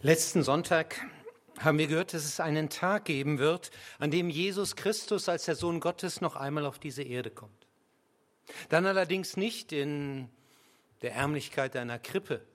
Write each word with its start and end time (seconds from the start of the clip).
Letzten 0.00 0.44
Sonntag 0.44 1.04
haben 1.58 1.76
wir 1.76 1.88
gehört, 1.88 2.14
dass 2.14 2.24
es 2.24 2.38
einen 2.38 2.68
Tag 2.68 3.06
geben 3.06 3.40
wird, 3.40 3.72
an 3.98 4.12
dem 4.12 4.30
Jesus 4.30 4.76
Christus 4.76 5.28
als 5.28 5.46
der 5.46 5.56
Sohn 5.56 5.80
Gottes 5.80 6.20
noch 6.20 6.36
einmal 6.36 6.66
auf 6.66 6.78
diese 6.78 7.02
Erde 7.02 7.32
kommt. 7.32 7.66
Dann 8.68 8.86
allerdings 8.86 9.36
nicht 9.36 9.72
in 9.72 10.28
der 11.02 11.14
Ärmlichkeit 11.14 11.74
einer 11.74 11.98
Krippe, 11.98 12.46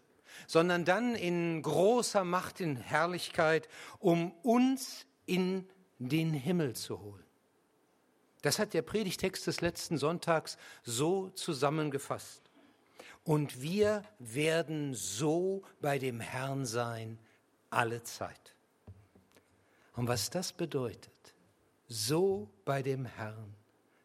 sondern 0.48 0.86
dann 0.86 1.16
in 1.16 1.62
großer 1.62 2.24
Macht, 2.24 2.62
in 2.62 2.78
Herrlichkeit, 2.78 3.68
um 4.00 4.32
uns 4.42 5.06
in 5.26 5.68
den 6.00 6.32
Himmel 6.32 6.78
zu 6.78 7.02
holen. 7.02 7.26
Das 8.42 8.58
hat 8.58 8.74
der 8.74 8.84
Predigtext 8.84 9.46
des 9.48 9.60
letzten 9.60 9.98
Sonntags 9.98 10.58
so 10.84 11.28
zusammengefasst. 11.32 12.42
Und 13.26 13.62
wir 13.62 14.04
werden 14.20 14.94
so 14.94 15.64
bei 15.82 16.00
dem 16.00 16.22
Herrn 16.22 16.66
sein 16.66 17.20
alle 17.74 18.04
Zeit. 18.04 18.54
Und 19.96 20.08
was 20.08 20.30
das 20.30 20.54
bedeutet, 20.54 21.34
so 21.88 22.50
bei 22.66 22.82
dem 22.82 23.06
Herrn 23.06 23.56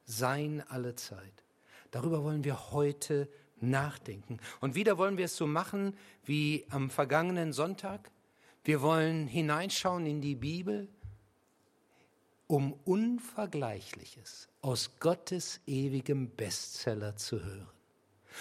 sein 0.04 0.62
alle 0.68 0.94
Zeit, 0.94 1.44
darüber 1.90 2.22
wollen 2.24 2.44
wir 2.44 2.70
heute 2.72 3.28
nachdenken. 3.60 4.38
Und 4.60 4.74
wieder 4.74 4.98
wollen 4.98 5.16
wir 5.16 5.26
es 5.26 5.36
so 5.36 5.46
machen 5.46 5.96
wie 6.24 6.66
am 6.70 6.90
vergangenen 6.90 7.52
Sonntag. 7.52 8.10
Wir 8.64 8.82
wollen 8.82 9.26
hineinschauen 9.26 10.06
in 10.06 10.20
die 10.20 10.34
Bibel, 10.34 10.88
um 12.46 12.72
Unvergleichliches 12.84 14.48
aus 14.60 14.98
Gottes 15.00 15.60
ewigem 15.66 16.30
Bestseller 16.30 17.16
zu 17.16 17.42
hören. 17.44 17.77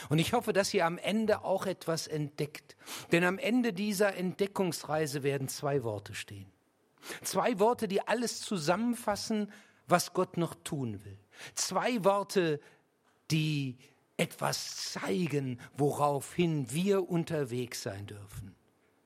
Und 0.09 0.19
ich 0.19 0.33
hoffe, 0.33 0.53
dass 0.53 0.73
ihr 0.73 0.85
am 0.85 0.97
Ende 0.97 1.43
auch 1.43 1.65
etwas 1.65 2.07
entdeckt. 2.07 2.75
Denn 3.11 3.23
am 3.23 3.38
Ende 3.38 3.73
dieser 3.73 4.16
Entdeckungsreise 4.16 5.23
werden 5.23 5.47
zwei 5.47 5.83
Worte 5.83 6.13
stehen. 6.13 6.52
Zwei 7.23 7.59
Worte, 7.59 7.88
die 7.88 8.02
alles 8.02 8.41
zusammenfassen, 8.41 9.52
was 9.88 10.13
Gott 10.13 10.38
noch 10.38 10.55
tun 10.63 11.03
will. 11.05 11.17
Zwei 11.55 12.03
Worte, 12.03 12.59
die 13.31 13.77
etwas 14.17 14.91
zeigen, 14.91 15.59
woraufhin 15.77 16.72
wir 16.72 17.09
unterwegs 17.09 17.83
sein 17.83 18.07
dürfen. 18.07 18.55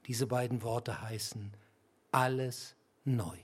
Diese 0.07 0.25
beiden 0.25 0.63
Worte 0.63 1.01
heißen 1.01 1.51
alles 2.11 2.75
neu. 3.03 3.37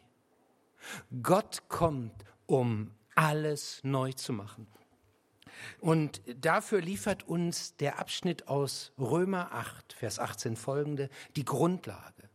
Gott 1.22 1.64
kommt, 1.68 2.24
um 2.46 2.92
alles 3.16 3.80
neu 3.84 4.14
zu 4.14 4.34
machen. 4.34 4.68
Und 5.80 6.22
dafür 6.44 6.82
liefert 6.82 7.28
uns 7.28 7.76
der 7.78 8.00
Abschnitt 8.00 8.48
aus 8.48 8.92
Römer 8.98 9.52
8, 9.52 9.94
Vers 9.94 10.20
18 10.20 10.56
folgende 10.56 11.10
die 11.36 11.46
Grundlage. 11.46 12.30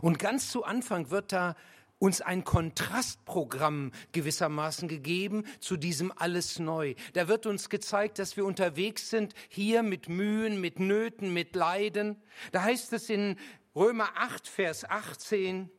Und 0.00 0.18
ganz 0.18 0.50
zu 0.50 0.64
Anfang 0.64 1.10
wird 1.10 1.32
da 1.32 1.56
uns 1.98 2.20
ein 2.20 2.44
Kontrastprogramm 2.44 3.92
gewissermaßen 4.12 4.88
gegeben 4.88 5.44
zu 5.60 5.76
diesem 5.76 6.12
alles 6.14 6.58
neu. 6.58 6.94
Da 7.12 7.28
wird 7.28 7.46
uns 7.46 7.68
gezeigt, 7.68 8.18
dass 8.18 8.36
wir 8.36 8.44
unterwegs 8.44 9.10
sind, 9.10 9.34
hier 9.48 9.82
mit 9.82 10.08
Mühen, 10.08 10.60
mit 10.60 10.78
Nöten, 10.78 11.32
mit 11.32 11.56
Leiden. 11.56 12.16
Da 12.52 12.62
heißt 12.62 12.92
es 12.92 13.10
in 13.10 13.36
Römer 13.74 14.10
8, 14.16 14.46
Vers 14.46 14.84
18, 14.84 15.70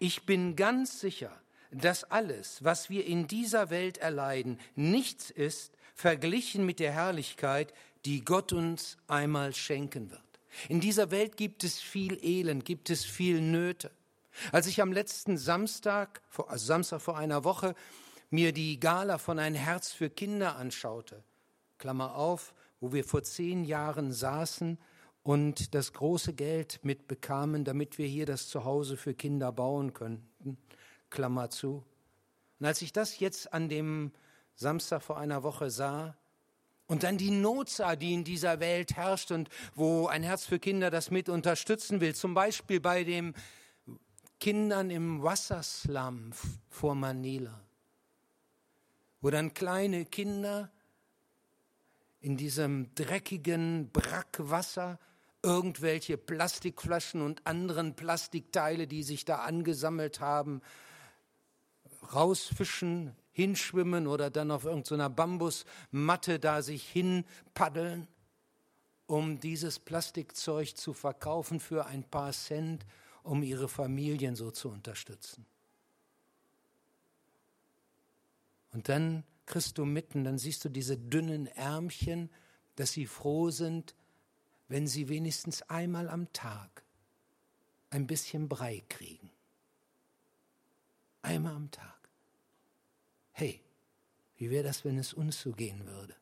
ich 0.00 0.26
bin 0.26 0.56
ganz 0.56 1.00
sicher, 1.00 1.32
dass 1.70 2.04
alles, 2.04 2.62
was 2.62 2.90
wir 2.90 3.06
in 3.06 3.26
dieser 3.26 3.70
Welt 3.70 3.98
erleiden, 3.98 4.58
nichts 4.74 5.30
ist 5.30 5.73
verglichen 5.94 6.66
mit 6.66 6.80
der 6.80 6.92
Herrlichkeit, 6.92 7.72
die 8.04 8.24
Gott 8.24 8.52
uns 8.52 8.98
einmal 9.06 9.54
schenken 9.54 10.10
wird. 10.10 10.20
In 10.68 10.80
dieser 10.80 11.10
Welt 11.10 11.36
gibt 11.36 11.64
es 11.64 11.80
viel 11.80 12.22
Elend, 12.22 12.64
gibt 12.64 12.90
es 12.90 13.04
viel 13.04 13.40
Nöte. 13.40 13.90
Als 14.52 14.66
ich 14.66 14.82
am 14.82 14.92
letzten 14.92 15.38
Samstag, 15.38 16.20
also 16.36 16.66
Samstag 16.66 17.00
vor 17.00 17.16
einer 17.16 17.44
Woche, 17.44 17.74
mir 18.30 18.52
die 18.52 18.80
Gala 18.80 19.18
von 19.18 19.38
Ein 19.38 19.54
Herz 19.54 19.92
für 19.92 20.10
Kinder 20.10 20.56
anschaute, 20.56 21.22
Klammer 21.78 22.16
auf, 22.16 22.52
wo 22.80 22.92
wir 22.92 23.04
vor 23.04 23.22
zehn 23.22 23.64
Jahren 23.64 24.12
saßen 24.12 24.78
und 25.22 25.74
das 25.74 25.92
große 25.92 26.34
Geld 26.34 26.80
mitbekamen, 26.82 27.64
damit 27.64 27.98
wir 27.98 28.06
hier 28.06 28.26
das 28.26 28.48
Zuhause 28.48 28.96
für 28.96 29.14
Kinder 29.14 29.52
bauen 29.52 29.94
könnten, 29.94 30.58
Klammer 31.10 31.50
zu. 31.50 31.84
Und 32.58 32.66
als 32.66 32.82
ich 32.82 32.92
das 32.92 33.20
jetzt 33.20 33.52
an 33.52 33.68
dem 33.68 34.12
Samstag 34.56 35.02
vor 35.02 35.18
einer 35.18 35.42
Woche 35.42 35.70
sah 35.70 36.16
und 36.86 37.02
dann 37.02 37.18
die 37.18 37.30
Not 37.30 37.70
sah, 37.70 37.96
die 37.96 38.12
in 38.12 38.24
dieser 38.24 38.60
Welt 38.60 38.94
herrscht 38.94 39.30
und 39.30 39.48
wo 39.74 40.06
ein 40.06 40.22
Herz 40.22 40.44
für 40.44 40.58
Kinder 40.58 40.90
das 40.90 41.10
mit 41.10 41.28
unterstützen 41.28 42.00
will, 42.00 42.14
zum 42.14 42.34
Beispiel 42.34 42.80
bei 42.80 43.04
den 43.04 43.34
Kindern 44.38 44.90
im 44.90 45.22
Wasserslum 45.22 46.32
vor 46.68 46.94
Manila, 46.94 47.58
wo 49.20 49.30
dann 49.30 49.54
kleine 49.54 50.04
Kinder 50.04 50.70
in 52.20 52.36
diesem 52.36 52.94
dreckigen 52.94 53.90
Brackwasser 53.90 54.98
irgendwelche 55.42 56.16
Plastikflaschen 56.16 57.20
und 57.20 57.46
anderen 57.46 57.96
Plastikteile, 57.96 58.86
die 58.86 59.02
sich 59.02 59.24
da 59.24 59.36
angesammelt 59.36 60.20
haben, 60.20 60.62
rausfischen, 62.14 63.14
hinschwimmen 63.34 64.06
oder 64.06 64.30
dann 64.30 64.50
auf 64.50 64.64
irgendeiner 64.64 65.10
Bambusmatte 65.10 66.38
da 66.38 66.62
sich 66.62 66.88
hinpaddeln, 66.88 68.06
um 69.06 69.40
dieses 69.40 69.78
Plastikzeug 69.78 70.76
zu 70.76 70.94
verkaufen 70.94 71.60
für 71.60 71.84
ein 71.86 72.04
paar 72.04 72.32
Cent, 72.32 72.86
um 73.24 73.42
ihre 73.42 73.68
Familien 73.68 74.36
so 74.36 74.50
zu 74.50 74.70
unterstützen. 74.70 75.44
Und 78.72 78.88
dann 78.88 79.24
kriegst 79.46 79.78
du 79.78 79.84
mitten, 79.84 80.24
dann 80.24 80.38
siehst 80.38 80.64
du 80.64 80.68
diese 80.68 80.96
dünnen 80.96 81.46
Ärmchen, 81.48 82.30
dass 82.76 82.92
sie 82.92 83.06
froh 83.06 83.50
sind, 83.50 83.94
wenn 84.68 84.86
sie 84.86 85.08
wenigstens 85.08 85.62
einmal 85.62 86.08
am 86.08 86.32
Tag 86.32 86.84
ein 87.90 88.06
bisschen 88.06 88.48
Brei 88.48 88.82
kriegen. 88.88 89.30
Einmal 91.22 91.54
am 91.54 91.70
Tag. 91.70 91.93
Hey, 93.34 93.60
wie 94.36 94.50
wäre 94.50 94.64
das, 94.64 94.84
wenn 94.84 94.96
es 94.96 95.12
uns 95.12 95.40
so 95.40 95.52
gehen 95.52 95.86
würde? 95.86 96.14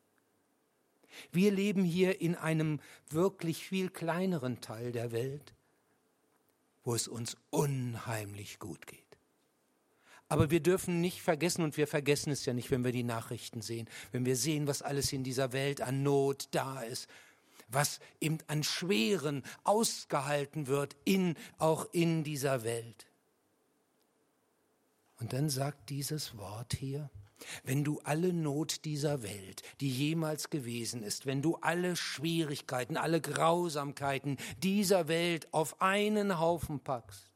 Wir 1.31 1.51
leben 1.51 1.83
hier 1.83 2.21
in 2.21 2.35
einem 2.35 2.79
wirklich 3.09 3.65
viel 3.65 3.89
kleineren 3.89 4.61
Teil 4.61 4.91
der 4.91 5.11
Welt, 5.11 5.53
wo 6.83 6.95
es 6.95 7.07
uns 7.07 7.37
unheimlich 7.51 8.57
gut 8.57 8.87
geht. 8.87 8.99
Aber 10.27 10.49
wir 10.49 10.59
dürfen 10.59 11.01
nicht 11.01 11.21
vergessen, 11.21 11.63
und 11.63 11.77
wir 11.77 11.85
vergessen 11.85 12.31
es 12.31 12.45
ja 12.45 12.53
nicht, 12.53 12.71
wenn 12.71 12.83
wir 12.83 12.91
die 12.91 13.03
Nachrichten 13.03 13.61
sehen, 13.61 13.87
wenn 14.11 14.25
wir 14.25 14.35
sehen, 14.35 14.65
was 14.65 14.81
alles 14.81 15.13
in 15.13 15.23
dieser 15.23 15.53
Welt 15.53 15.81
an 15.81 16.01
Not 16.01 16.47
da 16.49 16.81
ist, 16.81 17.07
was 17.67 17.99
eben 18.19 18.39
an 18.47 18.63
Schweren 18.63 19.43
ausgehalten 19.63 20.65
wird, 20.65 20.95
in, 21.05 21.35
auch 21.59 21.87
in 21.91 22.23
dieser 22.23 22.63
Welt. 22.63 23.05
Und 25.23 25.31
dann 25.31 25.49
sagt 25.49 25.89
dieses 25.89 26.37
Wort 26.37 26.73
hier, 26.73 27.09
wenn 27.63 27.85
du 27.85 28.01
alle 28.03 28.33
Not 28.33 28.83
dieser 28.83 29.23
Welt, 29.23 29.61
die 29.79 29.89
jemals 29.89 30.49
gewesen 30.49 31.01
ist, 31.01 31.25
wenn 31.25 31.41
du 31.41 31.55
alle 31.61 31.95
Schwierigkeiten, 31.95 32.97
alle 32.97 33.21
Grausamkeiten 33.21 34.35
dieser 34.61 35.07
Welt 35.07 35.47
auf 35.53 35.81
einen 35.81 36.41
Haufen 36.41 36.81
packst 36.81 37.31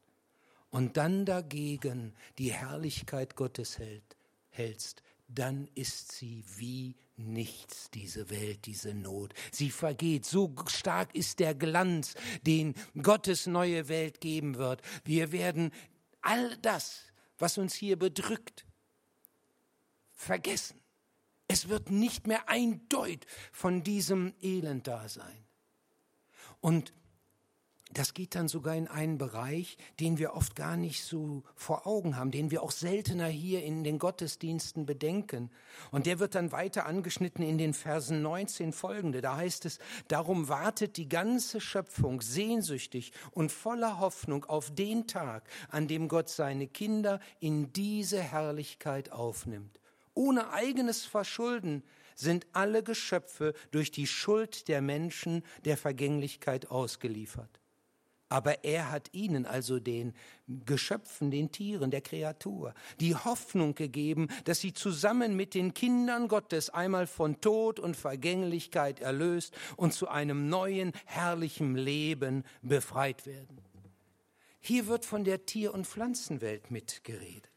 und 0.68 0.98
dann 0.98 1.24
dagegen 1.24 2.12
die 2.36 2.52
Herrlichkeit 2.52 3.36
Gottes 3.36 3.78
hält, 3.78 4.18
hältst, 4.50 5.02
dann 5.26 5.66
ist 5.74 6.12
sie 6.12 6.44
wie 6.58 6.94
nichts, 7.16 7.90
diese 7.90 8.28
Welt, 8.28 8.66
diese 8.66 8.92
Not. 8.92 9.32
Sie 9.50 9.70
vergeht. 9.70 10.26
So 10.26 10.54
stark 10.66 11.14
ist 11.14 11.38
der 11.38 11.54
Glanz, 11.54 12.16
den 12.42 12.74
Gottes 13.02 13.46
neue 13.46 13.88
Welt 13.88 14.20
geben 14.20 14.58
wird. 14.58 14.82
Wir 15.04 15.32
werden 15.32 15.72
all 16.20 16.54
das, 16.58 17.07
was 17.38 17.58
uns 17.58 17.74
hier 17.74 17.98
bedrückt, 17.98 18.66
vergessen. 20.12 20.80
Es 21.46 21.68
wird 21.68 21.90
nicht 21.90 22.26
mehr 22.26 22.48
ein 22.48 22.88
Deut 22.88 23.26
von 23.52 23.82
diesem 23.82 24.34
Elend 24.42 24.86
da 24.86 25.08
sein. 25.08 25.46
Und 26.60 26.92
das 27.90 28.12
geht 28.12 28.34
dann 28.34 28.48
sogar 28.48 28.74
in 28.74 28.86
einen 28.86 29.16
Bereich, 29.16 29.78
den 29.98 30.18
wir 30.18 30.34
oft 30.34 30.54
gar 30.54 30.76
nicht 30.76 31.04
so 31.04 31.42
vor 31.54 31.86
Augen 31.86 32.16
haben, 32.16 32.30
den 32.30 32.50
wir 32.50 32.62
auch 32.62 32.70
seltener 32.70 33.26
hier 33.26 33.64
in 33.64 33.82
den 33.82 33.98
Gottesdiensten 33.98 34.84
bedenken. 34.84 35.50
Und 35.90 36.06
der 36.06 36.18
wird 36.18 36.34
dann 36.34 36.52
weiter 36.52 36.86
angeschnitten 36.86 37.42
in 37.42 37.56
den 37.56 37.72
Versen 37.72 38.20
19 38.20 38.72
folgende. 38.72 39.22
Da 39.22 39.36
heißt 39.36 39.64
es, 39.64 39.78
darum 40.08 40.48
wartet 40.48 40.96
die 40.98 41.08
ganze 41.08 41.60
Schöpfung 41.60 42.20
sehnsüchtig 42.20 43.12
und 43.30 43.50
voller 43.50 43.98
Hoffnung 44.00 44.44
auf 44.44 44.70
den 44.74 45.06
Tag, 45.06 45.48
an 45.70 45.88
dem 45.88 46.08
Gott 46.08 46.28
seine 46.28 46.66
Kinder 46.66 47.20
in 47.40 47.72
diese 47.72 48.20
Herrlichkeit 48.20 49.12
aufnimmt. 49.12 49.80
Ohne 50.12 50.50
eigenes 50.52 51.06
Verschulden 51.06 51.82
sind 52.16 52.46
alle 52.52 52.82
Geschöpfe 52.82 53.54
durch 53.70 53.92
die 53.92 54.08
Schuld 54.08 54.68
der 54.68 54.82
Menschen 54.82 55.44
der 55.64 55.76
Vergänglichkeit 55.76 56.70
ausgeliefert. 56.70 57.57
Aber 58.28 58.64
er 58.64 58.90
hat 58.90 59.08
ihnen, 59.12 59.46
also 59.46 59.80
den 59.80 60.14
Geschöpfen, 60.66 61.30
den 61.30 61.50
Tieren, 61.50 61.90
der 61.90 62.02
Kreatur, 62.02 62.74
die 63.00 63.14
Hoffnung 63.14 63.74
gegeben, 63.74 64.28
dass 64.44 64.60
sie 64.60 64.74
zusammen 64.74 65.34
mit 65.34 65.54
den 65.54 65.72
Kindern 65.72 66.28
Gottes 66.28 66.68
einmal 66.70 67.06
von 67.06 67.40
Tod 67.40 67.80
und 67.80 67.96
Vergänglichkeit 67.96 69.00
erlöst 69.00 69.54
und 69.76 69.94
zu 69.94 70.08
einem 70.08 70.48
neuen, 70.48 70.92
herrlichen 71.06 71.74
Leben 71.74 72.44
befreit 72.60 73.26
werden. 73.26 73.62
Hier 74.60 74.86
wird 74.86 75.06
von 75.06 75.24
der 75.24 75.46
Tier- 75.46 75.72
und 75.72 75.86
Pflanzenwelt 75.86 76.70
mitgeredet. 76.70 77.48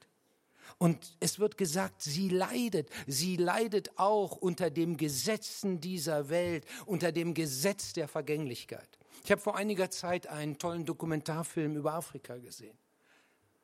Und 0.77 1.17
es 1.19 1.37
wird 1.37 1.57
gesagt, 1.57 2.01
sie 2.01 2.29
leidet, 2.29 2.89
sie 3.05 3.35
leidet 3.35 3.91
auch 3.99 4.37
unter 4.37 4.69
dem 4.69 4.97
Gesetzen 4.97 5.81
dieser 5.81 6.29
Welt, 6.29 6.65
unter 6.85 7.11
dem 7.11 7.33
Gesetz 7.33 7.93
der 7.93 8.07
Vergänglichkeit. 8.07 9.00
Ich 9.23 9.31
habe 9.31 9.41
vor 9.41 9.55
einiger 9.55 9.91
Zeit 9.91 10.27
einen 10.27 10.57
tollen 10.57 10.85
Dokumentarfilm 10.85 11.75
über 11.75 11.93
Afrika 11.93 12.37
gesehen. 12.37 12.77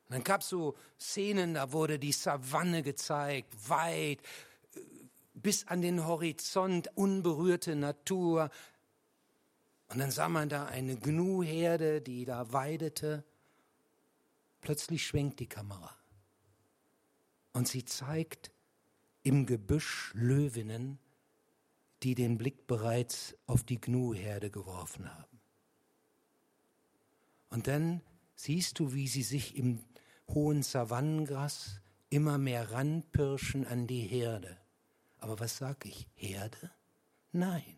Und 0.07 0.13
dann 0.13 0.23
gab 0.23 0.41
es 0.41 0.49
so 0.49 0.75
Szenen, 0.99 1.55
da 1.55 1.71
wurde 1.71 1.99
die 1.99 2.11
Savanne 2.11 2.83
gezeigt, 2.83 3.53
weit, 3.67 4.21
äh, 4.75 4.79
bis 5.33 5.67
an 5.67 5.81
den 5.81 6.05
Horizont, 6.05 6.89
unberührte 6.95 7.75
Natur. 7.75 8.49
Und 9.89 9.99
dann 9.99 10.11
sah 10.11 10.29
man 10.29 10.47
da 10.47 10.65
eine 10.65 10.95
Gnu-Herde, 10.95 12.01
die 12.01 12.23
da 12.25 12.53
weidete. 12.53 13.25
Plötzlich 14.61 15.05
schwenkt 15.05 15.39
die 15.39 15.47
Kamera. 15.47 15.95
Und 17.53 17.67
sie 17.67 17.83
zeigt 17.83 18.51
im 19.23 19.45
Gebüsch 19.45 20.11
Löwinnen, 20.13 20.99
die 22.03 22.15
den 22.15 22.37
Blick 22.37 22.67
bereits 22.67 23.35
auf 23.47 23.63
die 23.63 23.81
Gnu-Herde 23.81 24.51
geworfen 24.51 25.13
haben. 25.13 25.36
Und 27.49 27.67
dann 27.67 28.01
siehst 28.35 28.79
du, 28.79 28.93
wie 28.93 29.07
sie 29.07 29.23
sich 29.23 29.55
im 29.55 29.83
hohen 30.29 30.63
Savannengras 30.63 31.81
immer 32.09 32.37
mehr 32.37 32.71
ranpirschen 32.71 33.65
an 33.65 33.87
die 33.87 34.01
Herde. 34.01 34.57
Aber 35.19 35.39
was 35.39 35.57
sag 35.57 35.85
ich? 35.85 36.07
Herde? 36.15 36.71
Nein, 37.31 37.77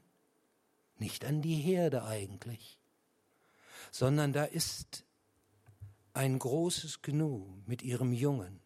nicht 0.98 1.26
an 1.26 1.42
die 1.42 1.56
Herde 1.56 2.04
eigentlich, 2.04 2.80
sondern 3.92 4.34
da 4.34 4.44
ist 4.44 5.06
ein 6.14 6.38
großes 6.38 7.02
Gnu 7.02 7.46
mit 7.66 7.82
ihrem 7.82 8.14
Jungen. 8.14 8.60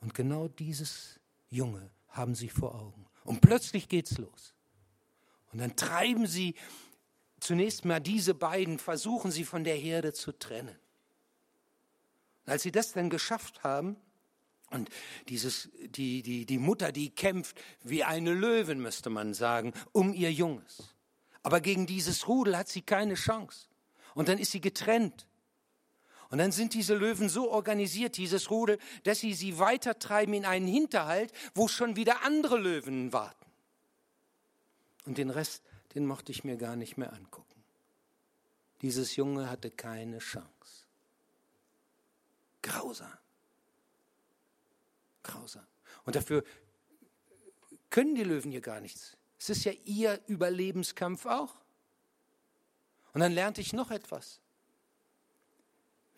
Und 0.00 0.14
genau 0.14 0.48
dieses 0.48 1.20
Junge 1.50 1.90
haben 2.08 2.34
sie 2.34 2.48
vor 2.50 2.74
Augen. 2.74 3.06
Und 3.24 3.40
plötzlich 3.40 3.88
geht's 3.88 4.18
los. 4.18 4.54
Und 5.52 5.60
dann 5.60 5.76
treiben 5.76 6.26
sie 6.26 6.54
zunächst 7.44 7.84
mal 7.84 8.00
diese 8.00 8.34
beiden 8.34 8.78
versuchen 8.78 9.30
sie 9.30 9.44
von 9.44 9.64
der 9.64 9.76
Herde 9.76 10.12
zu 10.12 10.32
trennen. 10.32 10.76
Und 12.46 12.52
als 12.52 12.62
sie 12.62 12.72
das 12.72 12.92
dann 12.92 13.10
geschafft 13.10 13.62
haben, 13.62 13.96
und 14.70 14.88
dieses, 15.28 15.68
die, 15.78 16.22
die, 16.22 16.46
die 16.46 16.58
Mutter, 16.58 16.90
die 16.90 17.10
kämpft 17.10 17.60
wie 17.82 18.02
eine 18.02 18.32
Löwin, 18.32 18.80
müsste 18.80 19.08
man 19.08 19.34
sagen, 19.34 19.72
um 19.92 20.12
ihr 20.12 20.32
Junges. 20.32 20.94
Aber 21.42 21.60
gegen 21.60 21.86
dieses 21.86 22.26
Rudel 22.26 22.56
hat 22.56 22.68
sie 22.68 22.82
keine 22.82 23.14
Chance. 23.14 23.68
Und 24.14 24.28
dann 24.28 24.38
ist 24.38 24.50
sie 24.50 24.60
getrennt. 24.60 25.28
Und 26.30 26.38
dann 26.38 26.50
sind 26.50 26.74
diese 26.74 26.96
Löwen 26.96 27.28
so 27.28 27.50
organisiert, 27.50 28.16
dieses 28.16 28.50
Rudel, 28.50 28.78
dass 29.04 29.20
sie 29.20 29.34
sie 29.34 29.58
weitertreiben 29.58 30.34
in 30.34 30.44
einen 30.44 30.66
Hinterhalt, 30.66 31.32
wo 31.54 31.68
schon 31.68 31.94
wieder 31.94 32.22
andere 32.22 32.58
Löwen 32.58 33.12
warten. 33.12 33.46
Und 35.04 35.18
den 35.18 35.30
Rest 35.30 35.62
den 35.94 36.06
mochte 36.06 36.32
ich 36.32 36.44
mir 36.44 36.56
gar 36.56 36.76
nicht 36.76 36.96
mehr 36.96 37.12
angucken. 37.12 37.62
Dieses 38.82 39.16
Junge 39.16 39.48
hatte 39.48 39.70
keine 39.70 40.18
Chance. 40.18 40.86
Grausam. 42.62 43.12
Grausam. 45.22 45.66
Und 46.04 46.16
dafür 46.16 46.44
können 47.90 48.14
die 48.14 48.24
Löwen 48.24 48.50
hier 48.50 48.60
gar 48.60 48.80
nichts. 48.80 49.16
Es 49.38 49.50
ist 49.50 49.64
ja 49.64 49.72
ihr 49.84 50.20
Überlebenskampf 50.26 51.26
auch. 51.26 51.54
Und 53.12 53.20
dann 53.20 53.32
lernte 53.32 53.60
ich 53.60 53.72
noch 53.72 53.90
etwas. 53.90 54.40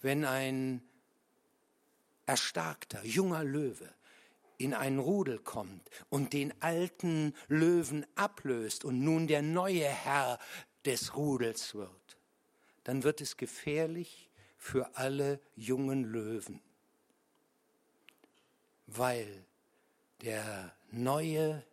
Wenn 0.00 0.24
ein 0.24 0.82
erstarkter, 2.24 3.04
junger 3.04 3.44
Löwe 3.44 3.92
in 4.58 4.74
ein 4.74 4.98
Rudel 4.98 5.38
kommt 5.38 5.90
und 6.08 6.32
den 6.32 6.52
alten 6.62 7.34
Löwen 7.48 8.06
ablöst 8.14 8.84
und 8.84 9.00
nun 9.00 9.26
der 9.26 9.42
neue 9.42 9.84
Herr 9.84 10.38
des 10.84 11.16
Rudels 11.16 11.74
wird, 11.74 12.18
dann 12.84 13.02
wird 13.02 13.20
es 13.20 13.36
gefährlich 13.36 14.30
für 14.56 14.96
alle 14.96 15.40
jungen 15.54 16.04
Löwen, 16.04 16.60
weil 18.86 19.44
der 20.22 20.74
neue 20.90 21.64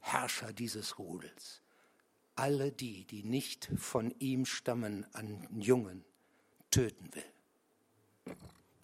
Herrscher 0.00 0.52
dieses 0.52 0.98
Rudels 0.98 1.60
alle 2.40 2.72
die, 2.72 3.04
die 3.04 3.22
nicht 3.22 3.70
von 3.76 4.14
ihm 4.18 4.46
stammen, 4.46 5.06
an 5.12 5.46
Jungen 5.60 6.06
töten 6.70 7.10
will. 7.14 8.36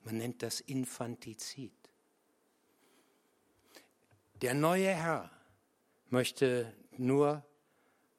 Man 0.04 0.18
nennt 0.18 0.42
das 0.42 0.60
Infantizid. 0.60 1.72
Der 4.42 4.54
neue 4.54 4.88
Herr 4.88 5.30
möchte 6.10 6.72
nur 6.98 7.44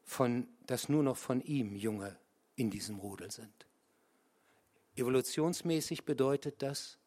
von, 0.04 0.48
dass 0.66 0.90
nur 0.90 1.04
noch 1.04 1.18
von 1.18 1.42
ihm 1.42 1.76
Junge 1.76 2.18
in 2.56 2.72
diesem 2.72 2.98
Rudel 3.00 3.32
sind. 3.32 3.68
Evolutionsmäßig 4.96 6.06
bedeutet 6.06 6.62
das, 6.62 6.98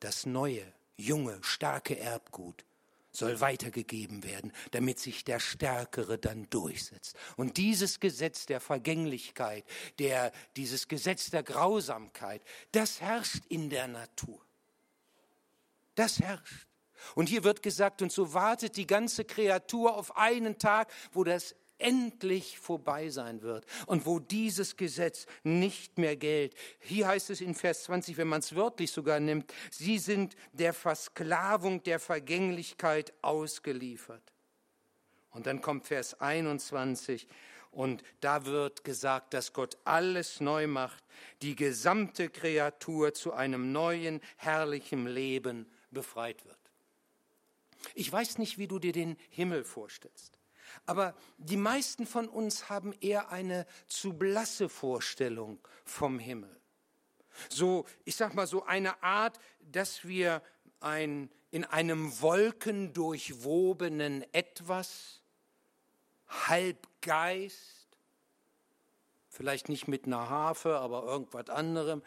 das 0.00 0.26
neue, 0.26 0.72
junge, 0.96 1.38
starke 1.42 1.98
Erbgut 1.98 2.64
soll 3.12 3.40
weitergegeben 3.40 4.22
werden, 4.22 4.52
damit 4.70 4.98
sich 4.98 5.24
der 5.24 5.40
Stärkere 5.40 6.18
dann 6.18 6.48
durchsetzt. 6.50 7.16
Und 7.36 7.56
dieses 7.56 8.00
Gesetz 8.00 8.46
der 8.46 8.60
Vergänglichkeit, 8.60 9.64
der, 9.98 10.32
dieses 10.56 10.86
Gesetz 10.88 11.30
der 11.30 11.42
Grausamkeit, 11.42 12.42
das 12.72 13.00
herrscht 13.00 13.44
in 13.48 13.68
der 13.68 13.88
Natur. 13.88 14.40
Das 15.96 16.20
herrscht. 16.20 16.69
Und 17.14 17.28
hier 17.28 17.44
wird 17.44 17.62
gesagt, 17.62 18.02
und 18.02 18.12
so 18.12 18.34
wartet 18.34 18.76
die 18.76 18.86
ganze 18.86 19.24
Kreatur 19.24 19.96
auf 19.96 20.16
einen 20.16 20.58
Tag, 20.58 20.92
wo 21.12 21.24
das 21.24 21.54
endlich 21.80 22.58
vorbei 22.58 23.08
sein 23.08 23.42
wird 23.42 23.64
und 23.86 24.06
wo 24.06 24.18
dieses 24.18 24.76
Gesetz 24.76 25.26
nicht 25.42 25.98
mehr 25.98 26.16
gilt. 26.16 26.54
Hier 26.78 27.08
heißt 27.08 27.30
es 27.30 27.40
in 27.40 27.54
Vers 27.54 27.84
20, 27.84 28.16
wenn 28.16 28.28
man 28.28 28.40
es 28.40 28.54
wörtlich 28.54 28.92
sogar 28.92 29.18
nimmt, 29.18 29.52
sie 29.70 29.98
sind 29.98 30.36
der 30.52 30.72
Versklavung 30.72 31.82
der 31.82 31.98
Vergänglichkeit 31.98 33.12
ausgeliefert. 33.22 34.22
Und 35.30 35.46
dann 35.46 35.60
kommt 35.60 35.86
Vers 35.86 36.20
21 36.20 37.26
und 37.70 38.02
da 38.20 38.44
wird 38.46 38.84
gesagt, 38.84 39.32
dass 39.32 39.52
Gott 39.52 39.78
alles 39.84 40.40
neu 40.40 40.66
macht, 40.66 41.04
die 41.40 41.54
gesamte 41.54 42.28
Kreatur 42.28 43.14
zu 43.14 43.32
einem 43.32 43.72
neuen, 43.72 44.20
herrlichen 44.36 45.06
Leben 45.06 45.70
befreit 45.90 46.44
wird. 46.44 46.59
Ich 47.94 48.10
weiß 48.10 48.38
nicht, 48.38 48.58
wie 48.58 48.68
du 48.68 48.78
dir 48.78 48.92
den 48.92 49.16
Himmel 49.30 49.64
vorstellst. 49.64 50.38
Aber 50.86 51.14
die 51.38 51.56
meisten 51.56 52.06
von 52.06 52.28
uns 52.28 52.68
haben 52.68 52.92
eher 53.00 53.30
eine 53.30 53.66
zu 53.86 54.12
blasse 54.12 54.68
Vorstellung 54.68 55.58
vom 55.84 56.18
Himmel. 56.18 56.60
So, 57.48 57.86
ich 58.04 58.16
sag 58.16 58.34
mal 58.34 58.46
so 58.46 58.64
eine 58.64 59.02
Art, 59.02 59.40
dass 59.60 60.06
wir 60.06 60.42
ein, 60.80 61.30
in 61.50 61.64
einem 61.64 62.20
wolkendurchwobenen 62.20 64.24
Etwas, 64.32 65.22
halb 66.28 66.86
Geist, 67.00 67.88
vielleicht 69.28 69.68
nicht 69.68 69.88
mit 69.88 70.06
einer 70.06 70.28
Harfe, 70.28 70.78
aber 70.78 71.04
irgendwas 71.04 71.48
anderem, 71.48 72.02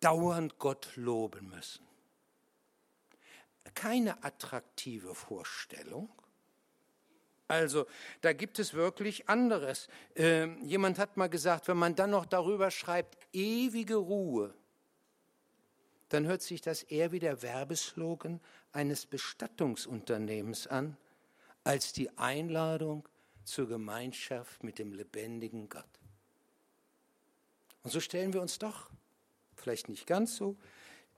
dauernd 0.00 0.58
Gott 0.58 0.92
loben 0.96 1.48
müssen 1.48 1.87
keine 3.68 4.22
attraktive 4.22 5.14
Vorstellung. 5.14 6.08
Also, 7.48 7.86
da 8.20 8.34
gibt 8.34 8.58
es 8.58 8.74
wirklich 8.74 9.28
anderes. 9.28 9.88
Ähm, 10.14 10.62
jemand 10.64 10.98
hat 10.98 11.16
mal 11.16 11.28
gesagt, 11.28 11.66
wenn 11.68 11.78
man 11.78 11.94
dann 11.94 12.10
noch 12.10 12.26
darüber 12.26 12.70
schreibt, 12.70 13.16
ewige 13.32 13.96
Ruhe, 13.96 14.54
dann 16.10 16.26
hört 16.26 16.42
sich 16.42 16.60
das 16.60 16.82
eher 16.82 17.10
wie 17.10 17.20
der 17.20 17.42
Werbeslogan 17.42 18.40
eines 18.72 19.06
Bestattungsunternehmens 19.06 20.66
an, 20.66 20.96
als 21.64 21.92
die 21.92 22.16
Einladung 22.18 23.08
zur 23.44 23.66
Gemeinschaft 23.66 24.62
mit 24.62 24.78
dem 24.78 24.92
lebendigen 24.92 25.70
Gott. 25.70 25.84
Und 27.82 27.90
so 27.90 28.00
stellen 28.00 28.34
wir 28.34 28.42
uns 28.42 28.58
doch, 28.58 28.90
vielleicht 29.56 29.88
nicht 29.88 30.06
ganz 30.06 30.36
so, 30.36 30.56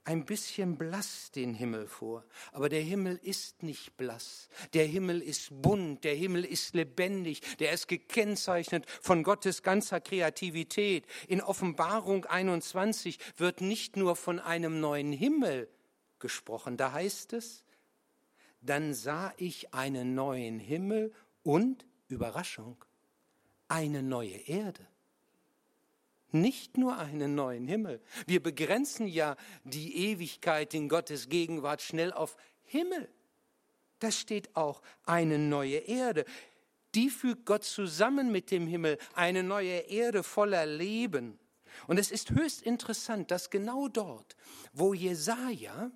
ein 0.03 0.25
bisschen 0.25 0.77
blass 0.77 1.31
den 1.31 1.53
Himmel 1.53 1.87
vor. 1.87 2.25
Aber 2.51 2.69
der 2.69 2.81
Himmel 2.81 3.19
ist 3.21 3.63
nicht 3.63 3.97
blass. 3.97 4.49
Der 4.73 4.85
Himmel 4.85 5.21
ist 5.21 5.49
bunt. 5.61 6.03
Der 6.03 6.15
Himmel 6.15 6.43
ist 6.43 6.73
lebendig. 6.73 7.41
Der 7.57 7.71
ist 7.71 7.87
gekennzeichnet 7.87 8.85
von 9.01 9.23
Gottes 9.23 9.61
ganzer 9.61 10.01
Kreativität. 10.01 11.05
In 11.27 11.41
Offenbarung 11.41 12.25
21 12.25 13.19
wird 13.37 13.61
nicht 13.61 13.95
nur 13.95 14.15
von 14.15 14.39
einem 14.39 14.79
neuen 14.79 15.11
Himmel 15.11 15.69
gesprochen. 16.19 16.77
Da 16.77 16.93
heißt 16.93 17.33
es, 17.33 17.63
dann 18.61 18.93
sah 18.93 19.33
ich 19.37 19.73
einen 19.73 20.15
neuen 20.15 20.59
Himmel 20.59 21.13
und, 21.43 21.85
Überraschung, 22.07 22.83
eine 23.67 24.03
neue 24.03 24.35
Erde 24.47 24.90
nicht 26.33 26.77
nur 26.77 26.97
einen 26.97 27.35
neuen 27.35 27.67
Himmel. 27.67 28.01
Wir 28.25 28.41
begrenzen 28.41 29.07
ja 29.07 29.35
die 29.63 30.11
Ewigkeit 30.11 30.73
in 30.73 30.89
Gottes 30.89 31.29
Gegenwart 31.29 31.81
schnell 31.81 32.13
auf 32.13 32.37
Himmel. 32.63 33.09
Da 33.99 34.11
steht 34.11 34.55
auch 34.55 34.81
eine 35.05 35.37
neue 35.37 35.77
Erde. 35.77 36.25
Die 36.95 37.09
fügt 37.09 37.45
Gott 37.45 37.63
zusammen 37.63 38.31
mit 38.31 38.51
dem 38.51 38.67
Himmel, 38.67 38.97
eine 39.13 39.43
neue 39.43 39.79
Erde 39.79 40.23
voller 40.23 40.65
Leben. 40.65 41.39
Und 41.87 41.97
es 41.97 42.11
ist 42.11 42.31
höchst 42.31 42.61
interessant, 42.61 43.31
dass 43.31 43.49
genau 43.49 43.87
dort, 43.87 44.35
wo 44.73 44.93
Jesaja 44.93 45.91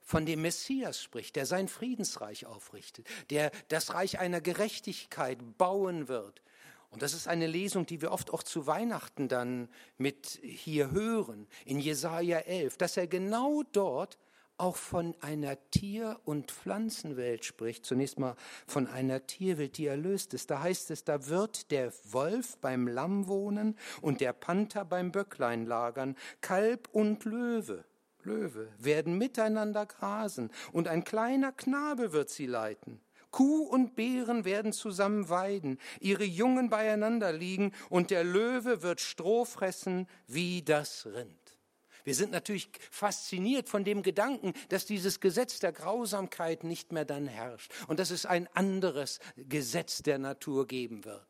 von 0.00 0.24
dem 0.24 0.42
Messias 0.42 1.02
spricht, 1.02 1.36
der 1.36 1.46
sein 1.46 1.68
Friedensreich 1.68 2.46
aufrichtet, 2.46 3.06
der 3.30 3.50
das 3.68 3.92
Reich 3.94 4.18
einer 4.18 4.40
Gerechtigkeit 4.40 5.58
bauen 5.58 6.08
wird, 6.08 6.42
und 6.90 7.02
das 7.02 7.12
ist 7.12 7.28
eine 7.28 7.46
Lesung, 7.46 7.86
die 7.86 8.00
wir 8.00 8.12
oft 8.12 8.32
auch 8.32 8.42
zu 8.42 8.66
Weihnachten 8.66 9.28
dann 9.28 9.68
mit 9.98 10.40
hier 10.42 10.90
hören, 10.90 11.46
in 11.64 11.80
Jesaja 11.80 12.38
11, 12.38 12.78
dass 12.78 12.96
er 12.96 13.06
genau 13.06 13.62
dort 13.72 14.18
auch 14.56 14.76
von 14.76 15.14
einer 15.20 15.56
Tier- 15.70 16.18
und 16.24 16.50
Pflanzenwelt 16.50 17.44
spricht. 17.44 17.86
Zunächst 17.86 18.18
mal 18.18 18.34
von 18.66 18.88
einer 18.88 19.26
Tierwelt, 19.26 19.78
die 19.78 19.86
erlöst 19.86 20.34
ist. 20.34 20.50
Da 20.50 20.60
heißt 20.60 20.90
es, 20.90 21.04
da 21.04 21.28
wird 21.28 21.70
der 21.70 21.92
Wolf 22.10 22.58
beim 22.58 22.88
Lamm 22.88 23.28
wohnen 23.28 23.76
und 24.00 24.20
der 24.20 24.32
Panther 24.32 24.84
beim 24.84 25.12
Böcklein 25.12 25.64
lagern, 25.64 26.16
Kalb 26.40 26.88
und 26.92 27.24
Löwe. 27.24 27.84
Löwe 28.24 28.68
werden 28.78 29.16
miteinander 29.16 29.86
grasen 29.86 30.50
und 30.72 30.88
ein 30.88 31.04
kleiner 31.04 31.52
Knabe 31.52 32.12
wird 32.12 32.30
sie 32.30 32.46
leiten. 32.46 33.00
Kuh 33.30 33.62
und 33.64 33.94
Bären 33.94 34.44
werden 34.44 34.72
zusammen 34.72 35.28
weiden, 35.28 35.78
ihre 36.00 36.24
Jungen 36.24 36.70
beieinander 36.70 37.32
liegen, 37.32 37.72
und 37.90 38.10
der 38.10 38.24
Löwe 38.24 38.82
wird 38.82 39.00
Stroh 39.00 39.44
fressen 39.44 40.08
wie 40.26 40.62
das 40.62 41.06
Rind. 41.06 41.58
Wir 42.04 42.14
sind 42.14 42.32
natürlich 42.32 42.70
fasziniert 42.90 43.68
von 43.68 43.84
dem 43.84 44.02
Gedanken, 44.02 44.54
dass 44.70 44.86
dieses 44.86 45.20
Gesetz 45.20 45.58
der 45.58 45.72
Grausamkeit 45.72 46.64
nicht 46.64 46.90
mehr 46.90 47.04
dann 47.04 47.26
herrscht 47.26 47.70
und 47.86 48.00
dass 48.00 48.10
es 48.10 48.24
ein 48.24 48.48
anderes 48.54 49.18
Gesetz 49.36 50.02
der 50.02 50.18
Natur 50.18 50.66
geben 50.66 51.04
wird. 51.04 51.26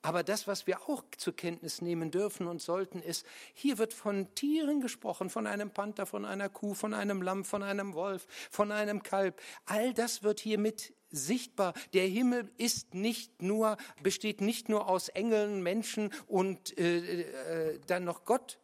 Aber 0.00 0.24
das, 0.24 0.48
was 0.48 0.66
wir 0.66 0.88
auch 0.88 1.04
zur 1.16 1.36
Kenntnis 1.36 1.80
nehmen 1.80 2.10
dürfen 2.10 2.48
und 2.48 2.60
sollten, 2.60 3.00
ist, 3.02 3.24
hier 3.54 3.78
wird 3.78 3.92
von 3.92 4.34
Tieren 4.34 4.80
gesprochen, 4.80 5.30
von 5.30 5.46
einem 5.46 5.70
Panther, 5.70 6.06
von 6.06 6.24
einer 6.24 6.48
Kuh, 6.48 6.74
von 6.74 6.92
einem 6.92 7.22
Lamm, 7.22 7.44
von 7.44 7.62
einem 7.62 7.94
Wolf, 7.94 8.26
von 8.50 8.72
einem 8.72 9.02
Kalb. 9.02 9.40
All 9.64 9.94
das 9.94 10.22
wird 10.24 10.40
hier 10.40 10.58
mit 10.58 10.94
sichtbar. 11.12 11.74
Der 11.92 12.06
Himmel 12.06 12.50
ist 12.56 12.94
nicht 12.94 13.42
nur, 13.42 13.76
besteht 14.02 14.40
nicht 14.40 14.68
nur 14.68 14.88
aus 14.88 15.08
Engeln, 15.08 15.62
Menschen 15.62 16.10
und 16.26 16.76
äh, 16.78 17.22
äh, 17.22 17.80
dann 17.86 18.04
noch 18.04 18.24
Gott. 18.24 18.58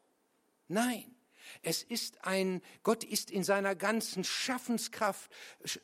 Nein. 0.66 1.04
Es 1.62 1.82
ist 1.82 2.24
ein, 2.24 2.62
Gott 2.82 3.04
ist 3.04 3.30
in 3.30 3.42
seiner 3.42 3.74
ganzen 3.74 4.24
Schaffenskraft 4.24 5.30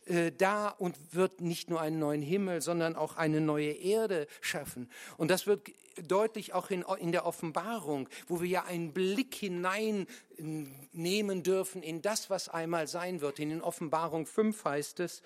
äh, 0.07 0.33
da 0.33 0.69
und 0.69 1.15
wird 1.15 1.41
nicht 1.41 1.71
nur 1.71 1.81
einen 1.81 1.99
neuen 1.99 2.23
Himmel, 2.23 2.61
sondern 2.61 2.97
auch 2.97 3.17
eine 3.17 3.41
neue 3.41 3.73
Erde 3.73 4.27
schaffen. 4.41 4.91
Und 5.17 5.31
das 5.31 5.47
wird 5.47 5.71
deutlich 6.03 6.53
auch 6.53 6.71
in, 6.71 6.85
in 6.99 7.13
der 7.13 7.27
Offenbarung, 7.27 8.09
wo 8.27 8.41
wir 8.41 8.49
ja 8.49 8.65
einen 8.65 8.93
Blick 8.93 9.35
hinein 9.35 10.07
nehmen 10.93 11.43
dürfen 11.43 11.83
in 11.83 12.03
das, 12.03 12.31
was 12.31 12.49
einmal 12.49 12.89
sein 12.89 13.21
wird. 13.21 13.39
In 13.39 13.51
den 13.51 13.63
Offenbarung 13.63 14.27
5 14.27 14.65
heißt 14.65 15.01
es, 15.01 15.23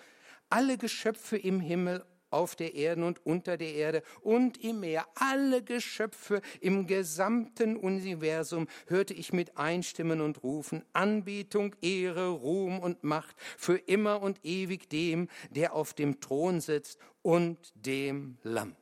alle 0.51 0.79
Geschöpfe 0.79 1.37
im 1.37 1.61
Himmel, 1.61 2.05
auf 2.31 2.57
der 2.57 2.75
Erde 2.75 3.05
und 3.05 3.25
unter 3.25 3.57
der 3.57 3.75
Erde 3.75 4.03
und 4.21 4.63
im 4.63 4.81
Meer, 4.81 5.07
alle 5.15 5.63
Geschöpfe 5.63 6.43
im 6.61 6.87
gesamten 6.87 7.77
Universum 7.77 8.69
hörte 8.87 9.15
ich 9.15 9.33
mit 9.33 9.57
einstimmen 9.57 10.21
und 10.21 10.43
rufen, 10.43 10.85
Anbetung, 10.93 11.75
Ehre, 11.81 12.29
Ruhm 12.29 12.81
und 12.81 13.05
Macht 13.05 13.37
für 13.57 13.77
immer 13.77 14.21
und 14.21 14.45
ewig 14.45 14.89
dem, 14.91 15.29
der 15.51 15.75
auf 15.75 15.95
dem 15.95 16.21
Thron 16.21 16.61
sitzt 16.61 16.99
und 17.23 17.73
dem 17.75 18.39
Lamm. 18.43 18.77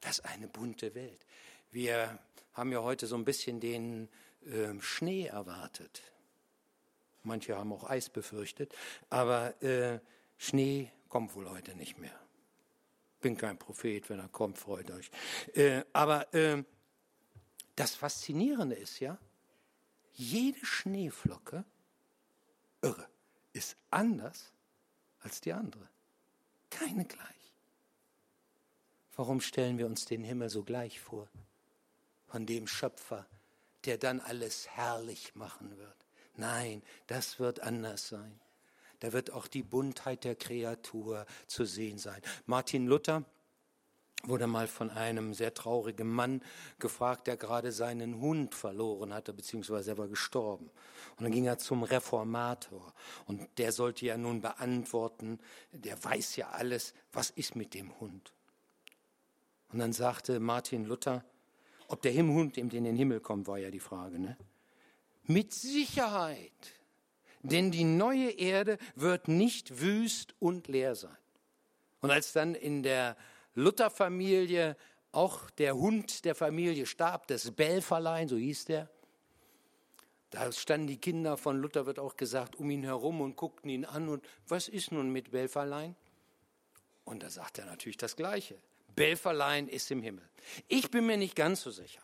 Das 0.00 0.18
ist 0.18 0.24
eine 0.26 0.48
bunte 0.48 0.94
Welt. 0.94 1.24
Wir 1.70 2.18
haben 2.52 2.70
ja 2.70 2.82
heute 2.82 3.06
so 3.06 3.16
ein 3.16 3.24
bisschen 3.24 3.58
den 3.58 4.08
äh, 4.44 4.80
Schnee 4.80 5.26
erwartet. 5.26 6.02
Manche 7.24 7.56
haben 7.56 7.72
auch 7.72 7.88
Eis 7.88 8.08
befürchtet. 8.08 8.74
Aber 9.10 9.60
äh, 9.62 10.00
Schnee 10.36 10.90
kommt 11.08 11.34
wohl 11.34 11.48
heute 11.50 11.74
nicht 11.74 11.98
mehr. 11.98 12.18
Bin 13.20 13.36
kein 13.36 13.58
Prophet, 13.58 14.08
wenn 14.10 14.18
er 14.18 14.28
kommt, 14.28 14.58
freut 14.58 14.90
euch. 14.90 15.10
Äh, 15.54 15.84
aber 15.92 16.32
äh, 16.34 16.62
das 17.76 17.94
Faszinierende 17.94 18.76
ist 18.76 19.00
ja, 19.00 19.18
jede 20.12 20.64
Schneeflocke, 20.64 21.64
irre, 22.82 23.08
ist 23.52 23.76
anders 23.90 24.52
als 25.20 25.40
die 25.40 25.52
andere. 25.52 25.88
Keine 26.70 27.04
gleich. 27.04 27.34
Warum 29.16 29.40
stellen 29.40 29.78
wir 29.78 29.86
uns 29.86 30.04
den 30.04 30.24
Himmel 30.24 30.50
so 30.50 30.62
gleich 30.62 31.00
vor? 31.00 31.28
Von 32.26 32.46
dem 32.46 32.66
Schöpfer, 32.66 33.26
der 33.84 33.96
dann 33.96 34.20
alles 34.20 34.68
herrlich 34.68 35.34
machen 35.34 35.76
wird. 35.78 36.03
Nein, 36.36 36.82
das 37.06 37.38
wird 37.38 37.60
anders 37.60 38.08
sein. 38.08 38.40
Da 39.00 39.12
wird 39.12 39.32
auch 39.32 39.46
die 39.46 39.62
Buntheit 39.62 40.24
der 40.24 40.34
Kreatur 40.34 41.26
zu 41.46 41.64
sehen 41.64 41.98
sein. 41.98 42.20
Martin 42.46 42.86
Luther 42.86 43.24
wurde 44.28 44.46
mal 44.46 44.66
von 44.66 44.90
einem 44.90 45.34
sehr 45.34 45.52
traurigen 45.54 46.08
Mann 46.08 46.42
gefragt, 46.78 47.26
der 47.26 47.36
gerade 47.36 47.72
seinen 47.72 48.20
Hund 48.20 48.54
verloren 48.54 49.12
hatte, 49.12 49.32
beziehungsweise 49.32 49.92
er 49.92 49.98
war 49.98 50.08
gestorben. 50.08 50.70
Und 51.16 51.24
dann 51.24 51.32
ging 51.32 51.44
er 51.44 51.58
zum 51.58 51.82
Reformator 51.82 52.94
und 53.26 53.46
der 53.58 53.72
sollte 53.72 54.06
ja 54.06 54.16
nun 54.16 54.40
beantworten, 54.40 55.38
der 55.72 56.02
weiß 56.02 56.36
ja 56.36 56.50
alles, 56.50 56.94
was 57.12 57.30
ist 57.30 57.56
mit 57.56 57.74
dem 57.74 57.98
Hund? 58.00 58.32
Und 59.72 59.78
dann 59.78 59.92
sagte 59.92 60.40
Martin 60.40 60.84
Luther, 60.84 61.24
ob 61.88 62.00
der 62.02 62.14
Hund 62.14 62.56
in 62.56 62.70
den 62.70 62.96
Himmel 62.96 63.20
kommt, 63.20 63.46
war 63.46 63.58
ja 63.58 63.70
die 63.70 63.80
Frage, 63.80 64.18
ne? 64.18 64.36
Mit 65.26 65.52
Sicherheit. 65.52 66.50
Denn 67.42 67.70
die 67.70 67.84
neue 67.84 68.30
Erde 68.30 68.78
wird 68.94 69.28
nicht 69.28 69.80
wüst 69.80 70.34
und 70.38 70.66
leer 70.66 70.94
sein. 70.94 71.16
Und 72.00 72.10
als 72.10 72.32
dann 72.32 72.54
in 72.54 72.82
der 72.82 73.16
Lutherfamilie 73.54 74.76
auch 75.12 75.50
der 75.50 75.76
Hund 75.76 76.24
der 76.24 76.34
Familie 76.34 76.86
starb, 76.86 77.26
das 77.26 77.50
Belferlein, 77.50 78.28
so 78.28 78.36
hieß 78.36 78.64
der, 78.66 78.90
da 80.30 80.50
standen 80.52 80.86
die 80.86 80.96
Kinder 80.96 81.36
von 81.36 81.58
Luther, 81.58 81.86
wird 81.86 81.98
auch 81.98 82.16
gesagt, 82.16 82.56
um 82.56 82.68
ihn 82.70 82.82
herum 82.82 83.20
und 83.20 83.36
guckten 83.36 83.70
ihn 83.70 83.84
an 83.84 84.08
und 84.08 84.24
was 84.48 84.68
ist 84.68 84.90
nun 84.90 85.10
mit 85.10 85.30
Belferlein? 85.30 85.94
Und 87.04 87.22
da 87.22 87.30
sagt 87.30 87.58
er 87.58 87.66
natürlich 87.66 87.98
das 87.98 88.16
Gleiche. 88.16 88.56
Belferlein 88.96 89.68
ist 89.68 89.90
im 89.90 90.02
Himmel. 90.02 90.28
Ich 90.68 90.90
bin 90.90 91.06
mir 91.06 91.16
nicht 91.16 91.36
ganz 91.36 91.62
so 91.62 91.70
sicher 91.70 92.03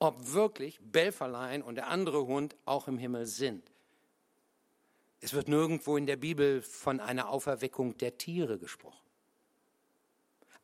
ob 0.00 0.32
wirklich 0.32 0.80
Belferlein 0.80 1.62
und 1.62 1.76
der 1.76 1.88
andere 1.88 2.26
Hund 2.26 2.56
auch 2.64 2.88
im 2.88 2.98
Himmel 2.98 3.26
sind. 3.26 3.70
Es 5.20 5.34
wird 5.34 5.46
nirgendwo 5.46 5.98
in 5.98 6.06
der 6.06 6.16
Bibel 6.16 6.62
von 6.62 6.98
einer 6.98 7.28
Auferweckung 7.28 7.96
der 7.98 8.16
Tiere 8.16 8.58
gesprochen. 8.58 9.06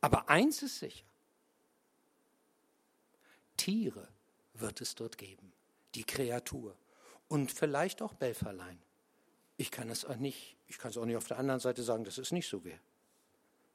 Aber 0.00 0.31
eins 0.31 0.62
ist 0.62 0.78
sicher. 0.78 1.05
Tiere 3.59 4.09
wird 4.55 4.81
es 4.81 4.95
dort 4.95 5.19
geben, 5.19 5.52
die 5.95 6.05
Kreatur 6.05 6.75
und 7.28 7.52
vielleicht 7.52 8.00
auch 8.00 8.14
Belferlein. 8.14 8.78
Ich 9.59 9.71
kann 9.71 9.90
es 9.90 10.07
auch 10.07 10.16
nicht, 10.16 10.57
ich 10.66 10.78
kann 10.78 10.90
es 10.90 10.97
auch 10.97 11.05
nicht 11.05 11.16
auf 11.16 11.28
der 11.28 11.38
anderen 11.38 11.61
Seite 11.61 11.83
sagen, 11.83 12.05
dass 12.05 12.16
es 12.16 12.33
nicht 12.33 12.49
so 12.49 12.64
wäre. 12.64 12.81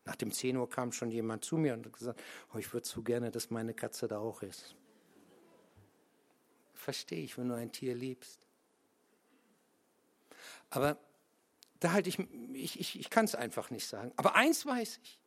Nach 0.06 0.16
dem 0.16 0.32
10 0.32 0.58
Uhr 0.58 0.68
kam 0.68 0.92
schon 0.92 1.12
jemand 1.12 1.46
zu 1.46 1.58
mir 1.58 1.74
und 1.74 1.86
hat 1.86 1.94
gesagt, 1.94 2.20
oh, 2.54 2.58
ich 2.58 2.74
würde 2.74 2.88
so 2.88 3.04
gerne, 3.04 3.30
dass 3.30 3.52
meine 3.52 3.76
Katze 3.76 4.08
da 4.08 4.18
auch 4.18 4.42
ist 4.42 4.76
verstehe 6.82 7.24
ich, 7.24 7.38
wenn 7.38 7.48
du 7.48 7.56
ein 7.56 7.72
Tier 7.72 7.96
liebst. 7.96 8.48
Aber 10.70 10.98
da 11.80 11.92
halte 11.92 12.10
ich, 12.10 12.20
ich, 12.54 12.80
ich, 12.80 13.00
ich 13.00 13.10
kann 13.10 13.26
es 13.26 13.36
einfach 13.36 13.70
nicht 13.70 13.88
sagen. 13.88 14.12
Aber 14.16 14.36
eins 14.36 14.66
weiß 14.66 15.00
ich. 15.04 15.20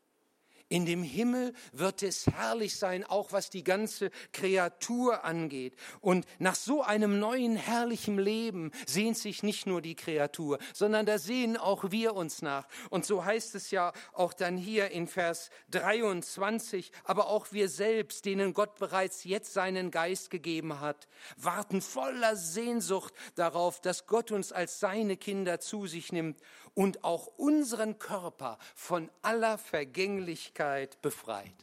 In 0.75 0.87
dem 0.87 1.04
Himmel 1.04 1.52
wird 1.71 2.02
es 2.02 2.26
herrlich 2.26 2.76
sein, 2.76 3.04
auch 3.04 3.31
was 3.31 3.49
die 3.49 3.62
ganze 3.62 4.11
Kreatur 4.33 5.25
angeht. 5.25 5.76
Und 6.00 6.26
nach 6.40 6.57
so 6.57 6.83
einem 6.83 7.21
neuen 7.21 7.54
herrlichen 7.54 8.19
Leben 8.19 8.73
sehnt 8.85 9.16
sich 9.16 9.45
nicht 9.45 9.69
nur 9.69 9.81
die 9.81 9.95
Kreatur, 9.95 10.59
sondern 10.73 11.07
da 11.07 11.19
sehen 11.19 11.57
auch 11.57 11.93
wir 11.93 12.16
uns 12.16 12.43
nach. 12.43 12.66
Und 12.90 13.07
so 13.07 13.25
heißt 13.25 13.54
es 13.54 13.71
ja 13.71 13.93
auch 14.14 14.33
dann 14.33 14.57
hier 14.57 14.90
in 14.90 15.07
Vers 15.07 15.50
23, 15.71 16.90
aber 17.04 17.28
auch 17.28 17.52
wir 17.52 17.69
selbst, 17.69 18.25
denen 18.25 18.52
Gott 18.52 18.75
bereits 18.81 19.23
jetzt 19.23 19.52
seinen 19.52 19.93
Geist 19.93 20.28
gegeben 20.28 20.81
hat, 20.81 21.07
warten 21.37 21.83
voller 21.83 22.35
Sehnsucht 22.35 23.14
darauf, 23.37 23.81
dass 23.81 24.09
Gott 24.09 24.33
uns 24.33 24.50
als 24.50 24.81
seine 24.81 25.16
Kinder 25.16 25.61
zu 25.61 25.87
sich 25.87 26.11
nimmt 26.11 26.40
und 26.75 27.04
auch 27.04 27.28
unseren 27.37 28.00
Körper 28.00 28.59
von 28.75 29.09
aller 29.23 29.57
Vergänglichkeit 29.57 30.63
befreit. 31.02 31.54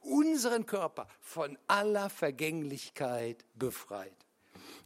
Unseren 0.00 0.66
Körper 0.66 1.08
von 1.20 1.58
aller 1.66 2.10
Vergänglichkeit 2.10 3.44
befreit. 3.54 4.16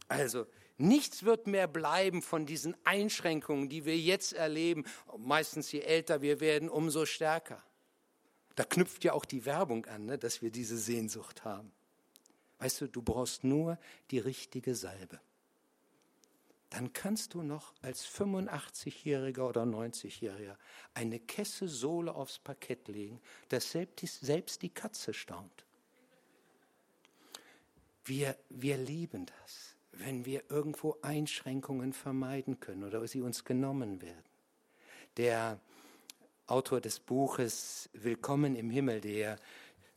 Also, 0.07 0.45
nichts 0.77 1.23
wird 1.23 1.47
mehr 1.47 1.67
bleiben 1.67 2.21
von 2.21 2.45
diesen 2.45 2.75
Einschränkungen, 2.83 3.69
die 3.69 3.85
wir 3.85 3.97
jetzt 3.97 4.33
erleben. 4.33 4.85
Meistens 5.17 5.71
je 5.71 5.81
älter 5.81 6.21
wir 6.21 6.39
werden, 6.39 6.69
umso 6.69 7.05
stärker. 7.05 7.63
Da 8.55 8.63
knüpft 8.63 9.03
ja 9.03 9.13
auch 9.13 9.25
die 9.25 9.45
Werbung 9.45 9.85
an, 9.85 10.05
ne, 10.05 10.17
dass 10.17 10.41
wir 10.41 10.51
diese 10.51 10.77
Sehnsucht 10.77 11.45
haben. 11.45 11.71
Weißt 12.59 12.81
du, 12.81 12.87
du 12.87 13.01
brauchst 13.01 13.43
nur 13.43 13.77
die 14.09 14.19
richtige 14.19 14.73
Salbe 14.73 15.19
dann 16.69 16.91
kannst 16.91 17.33
du 17.33 17.43
noch 17.43 17.73
als 17.81 18.05
85-Jähriger 18.05 19.47
oder 19.47 19.63
90-Jähriger 19.63 20.57
eine 20.93 21.19
Kesse 21.19 21.67
Sohle 21.67 22.13
aufs 22.13 22.39
Parkett 22.39 22.87
legen, 22.87 23.21
dass 23.49 23.71
selbst 23.71 24.61
die 24.61 24.69
Katze 24.69 25.13
staunt. 25.13 25.65
Wir, 28.03 28.37
wir 28.49 28.77
lieben 28.77 29.25
das, 29.25 29.75
wenn 29.91 30.25
wir 30.25 30.43
irgendwo 30.49 30.97
Einschränkungen 31.01 31.93
vermeiden 31.93 32.59
können 32.59 32.83
oder 32.83 33.05
sie 33.07 33.21
uns 33.21 33.43
genommen 33.43 34.01
werden. 34.01 34.23
Der 35.17 35.59
Autor 36.47 36.79
des 36.79 36.99
Buches 36.99 37.89
Willkommen 37.93 38.55
im 38.55 38.69
Himmel, 38.69 39.01
der, 39.01 39.37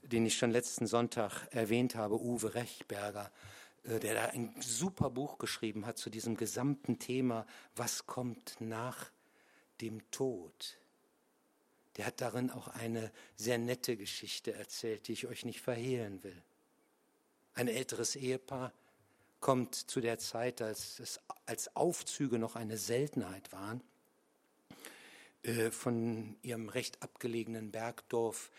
den 0.02 0.26
ich 0.26 0.36
schon 0.36 0.50
letzten 0.50 0.86
Sonntag 0.86 1.46
erwähnt 1.52 1.94
habe, 1.94 2.20
Uwe 2.20 2.54
Rechberger, 2.54 3.30
der 3.84 4.14
da 4.14 4.24
ein 4.26 4.54
super 4.60 5.10
Buch 5.10 5.38
geschrieben 5.38 5.86
hat 5.86 5.98
zu 5.98 6.10
diesem 6.10 6.36
gesamten 6.36 6.98
Thema, 6.98 7.46
was 7.76 8.06
kommt 8.06 8.56
nach 8.60 9.10
dem 9.80 10.08
Tod. 10.10 10.78
Der 11.96 12.06
hat 12.06 12.20
darin 12.20 12.50
auch 12.50 12.68
eine 12.68 13.10
sehr 13.36 13.58
nette 13.58 13.96
Geschichte 13.96 14.52
erzählt, 14.52 15.08
die 15.08 15.12
ich 15.12 15.26
euch 15.26 15.44
nicht 15.44 15.60
verhehlen 15.60 16.22
will. 16.22 16.42
Ein 17.54 17.68
älteres 17.68 18.16
Ehepaar 18.16 18.72
kommt 19.40 19.74
zu 19.74 20.00
der 20.00 20.18
Zeit, 20.18 20.62
als, 20.62 21.00
es, 21.00 21.20
als 21.46 21.74
Aufzüge 21.74 22.38
noch 22.38 22.56
eine 22.56 22.76
Seltenheit 22.76 23.52
waren, 23.52 23.82
äh, 25.42 25.70
von 25.70 26.36
ihrem 26.42 26.68
recht 26.68 27.02
abgelegenen 27.02 27.70
Bergdorf 27.70 28.50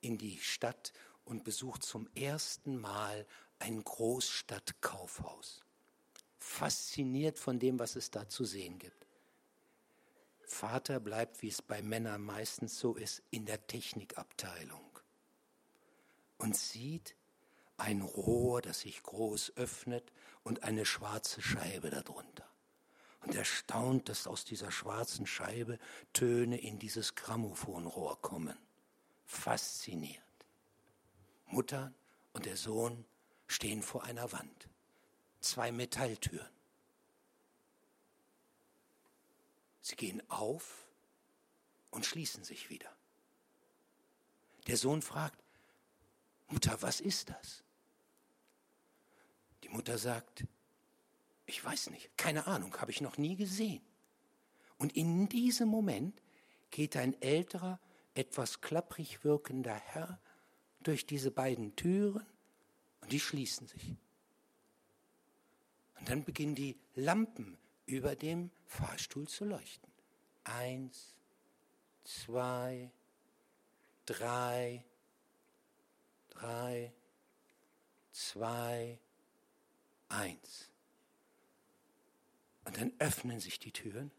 in 0.00 0.16
die 0.16 0.38
Stadt 0.38 0.92
und 1.24 1.44
besucht 1.44 1.82
zum 1.82 2.08
ersten 2.14 2.80
Mal 2.80 3.26
ein 3.58 3.82
Großstadtkaufhaus. 3.82 5.62
Fasziniert 6.38 7.38
von 7.38 7.58
dem, 7.58 7.78
was 7.78 7.96
es 7.96 8.10
da 8.10 8.28
zu 8.28 8.44
sehen 8.44 8.78
gibt. 8.78 9.06
Vater 10.44 10.98
bleibt, 10.98 11.42
wie 11.42 11.48
es 11.48 11.60
bei 11.60 11.82
Männern 11.82 12.22
meistens 12.22 12.78
so 12.78 12.94
ist, 12.94 13.22
in 13.30 13.44
der 13.44 13.66
Technikabteilung 13.66 14.88
und 16.38 16.56
sieht 16.56 17.14
ein 17.76 18.00
Rohr, 18.00 18.62
das 18.62 18.80
sich 18.80 19.02
groß 19.02 19.52
öffnet 19.56 20.12
und 20.42 20.62
eine 20.62 20.86
schwarze 20.86 21.42
Scheibe 21.42 21.90
darunter. 21.90 22.48
Und 23.20 23.34
er 23.34 23.44
staunt, 23.44 24.08
dass 24.08 24.26
aus 24.26 24.44
dieser 24.44 24.70
schwarzen 24.70 25.26
Scheibe 25.26 25.78
Töne 26.12 26.58
in 26.60 26.78
dieses 26.78 27.14
Grammophonrohr 27.14 28.20
kommen. 28.22 28.56
Fasziniert. 29.26 30.22
Mutter 31.46 31.92
und 32.32 32.46
der 32.46 32.56
Sohn 32.56 33.04
stehen 33.48 33.82
vor 33.82 34.04
einer 34.04 34.30
Wand. 34.30 34.68
Zwei 35.40 35.72
Metalltüren. 35.72 36.48
Sie 39.80 39.96
gehen 39.96 40.22
auf 40.30 40.86
und 41.90 42.06
schließen 42.06 42.44
sich 42.44 42.70
wieder. 42.70 42.94
Der 44.66 44.76
Sohn 44.76 45.02
fragt, 45.02 45.42
Mutter, 46.48 46.80
was 46.82 47.00
ist 47.00 47.30
das? 47.30 47.64
Die 49.62 49.70
Mutter 49.70 49.98
sagt, 49.98 50.44
ich 51.46 51.64
weiß 51.64 51.90
nicht, 51.90 52.16
keine 52.18 52.46
Ahnung, 52.46 52.76
habe 52.78 52.90
ich 52.90 53.00
noch 53.00 53.16
nie 53.16 53.36
gesehen. 53.36 53.82
Und 54.76 54.94
in 54.94 55.28
diesem 55.28 55.68
Moment 55.68 56.20
geht 56.70 56.96
ein 56.96 57.20
älterer, 57.22 57.80
etwas 58.14 58.60
klapprig 58.60 59.24
wirkender 59.24 59.74
Herr 59.74 60.20
durch 60.80 61.06
diese 61.06 61.30
beiden 61.30 61.74
Türen 61.76 62.26
und 63.08 63.12
die 63.12 63.20
schließen 63.20 63.66
sich. 63.66 63.96
Und 65.98 66.10
dann 66.10 66.24
beginnen 66.24 66.54
die 66.54 66.78
Lampen 66.94 67.56
über 67.86 68.14
dem 68.14 68.50
Fahrstuhl 68.66 69.26
zu 69.26 69.46
leuchten. 69.46 69.90
Eins, 70.44 71.16
zwei, 72.04 72.90
drei, 74.04 74.84
drei, 76.28 76.92
zwei, 78.12 78.98
eins. 80.10 80.70
Und 82.66 82.76
dann 82.76 82.92
öffnen 82.98 83.40
sich 83.40 83.58
die 83.58 83.72
Türen 83.72 84.10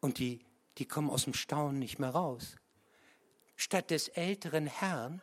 und 0.00 0.18
die, 0.18 0.44
die 0.78 0.88
kommen 0.88 1.08
aus 1.08 1.22
dem 1.22 1.34
Staunen 1.34 1.78
nicht 1.78 2.00
mehr 2.00 2.10
raus. 2.10 2.56
Statt 3.54 3.92
des 3.92 4.08
älteren 4.08 4.66
Herrn 4.66 5.22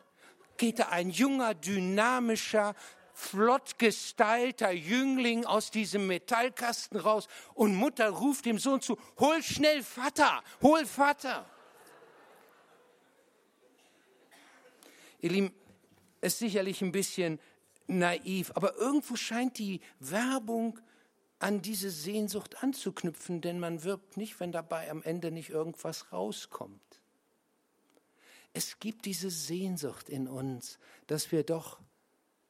geht 0.60 0.78
da 0.78 0.90
ein 0.90 1.10
junger, 1.10 1.54
dynamischer, 1.54 2.76
flott 3.14 3.78
gestylter 3.78 4.70
Jüngling 4.70 5.44
aus 5.46 5.70
diesem 5.70 6.06
Metallkasten 6.06 7.00
raus 7.00 7.28
und 7.54 7.74
Mutter 7.74 8.10
ruft 8.10 8.44
dem 8.44 8.58
Sohn 8.58 8.80
zu, 8.80 8.98
hol 9.18 9.42
schnell 9.42 9.82
Vater, 9.82 10.44
hol 10.62 10.84
Vater. 10.86 11.46
Ihr 15.20 15.30
Lieben, 15.30 15.54
ist 16.20 16.38
sicherlich 16.38 16.82
ein 16.82 16.92
bisschen 16.92 17.40
naiv, 17.86 18.52
aber 18.54 18.76
irgendwo 18.76 19.16
scheint 19.16 19.58
die 19.58 19.80
Werbung 19.98 20.78
an 21.38 21.62
diese 21.62 21.90
Sehnsucht 21.90 22.62
anzuknüpfen, 22.62 23.40
denn 23.40 23.58
man 23.58 23.82
wirbt 23.82 24.18
nicht, 24.18 24.38
wenn 24.40 24.52
dabei 24.52 24.90
am 24.90 25.02
Ende 25.02 25.30
nicht 25.30 25.48
irgendwas 25.48 26.12
rauskommt. 26.12 26.99
Es 28.52 28.78
gibt 28.78 29.04
diese 29.04 29.30
Sehnsucht 29.30 30.08
in 30.08 30.28
uns, 30.28 30.78
dass 31.06 31.32
wir 31.32 31.44
doch 31.44 31.80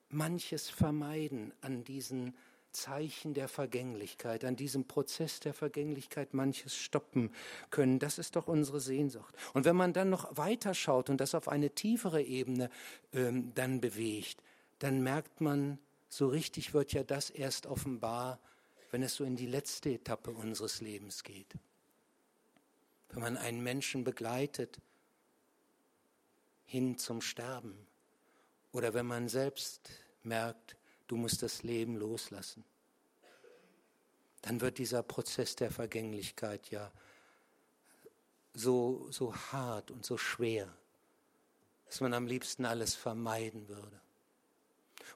manches 0.08 0.68
vermeiden 0.68 1.52
an 1.60 1.84
diesen 1.84 2.34
Zeichen 2.72 3.34
der 3.34 3.48
Vergänglichkeit, 3.48 4.44
an 4.44 4.56
diesem 4.56 4.86
Prozess 4.86 5.40
der 5.40 5.54
Vergänglichkeit 5.54 6.34
manches 6.34 6.76
stoppen 6.76 7.32
können. 7.70 7.98
Das 7.98 8.18
ist 8.18 8.36
doch 8.36 8.46
unsere 8.46 8.80
Sehnsucht. 8.80 9.34
Und 9.54 9.64
wenn 9.64 9.76
man 9.76 9.92
dann 9.92 10.10
noch 10.10 10.36
weiter 10.36 10.74
schaut 10.74 11.10
und 11.10 11.20
das 11.20 11.34
auf 11.34 11.48
eine 11.48 11.70
tiefere 11.70 12.22
Ebene 12.22 12.70
ähm, 13.12 13.52
dann 13.54 13.80
bewegt, 13.80 14.42
dann 14.78 15.02
merkt 15.02 15.40
man, 15.40 15.78
so 16.08 16.28
richtig 16.28 16.72
wird 16.74 16.92
ja 16.92 17.02
das 17.02 17.30
erst 17.30 17.66
offenbar, 17.66 18.40
wenn 18.90 19.02
es 19.02 19.14
so 19.14 19.24
in 19.24 19.36
die 19.36 19.46
letzte 19.46 19.90
Etappe 19.90 20.30
unseres 20.30 20.80
Lebens 20.80 21.22
geht. 21.22 21.54
Wenn 23.10 23.22
man 23.22 23.36
einen 23.36 23.62
Menschen 23.62 24.04
begleitet, 24.04 24.78
hin 26.70 26.98
zum 26.98 27.20
Sterben. 27.20 27.76
Oder 28.70 28.94
wenn 28.94 29.04
man 29.04 29.28
selbst 29.28 29.90
merkt, 30.22 30.76
du 31.08 31.16
musst 31.16 31.42
das 31.42 31.64
Leben 31.64 31.96
loslassen. 31.96 32.64
Dann 34.42 34.60
wird 34.60 34.78
dieser 34.78 35.02
Prozess 35.02 35.56
der 35.56 35.72
Vergänglichkeit 35.72 36.70
ja 36.70 36.92
so, 38.54 39.10
so 39.10 39.34
hart 39.34 39.90
und 39.90 40.06
so 40.06 40.16
schwer, 40.16 40.72
dass 41.86 42.00
man 42.00 42.14
am 42.14 42.28
liebsten 42.28 42.64
alles 42.64 42.94
vermeiden 42.94 43.68
würde. 43.68 44.00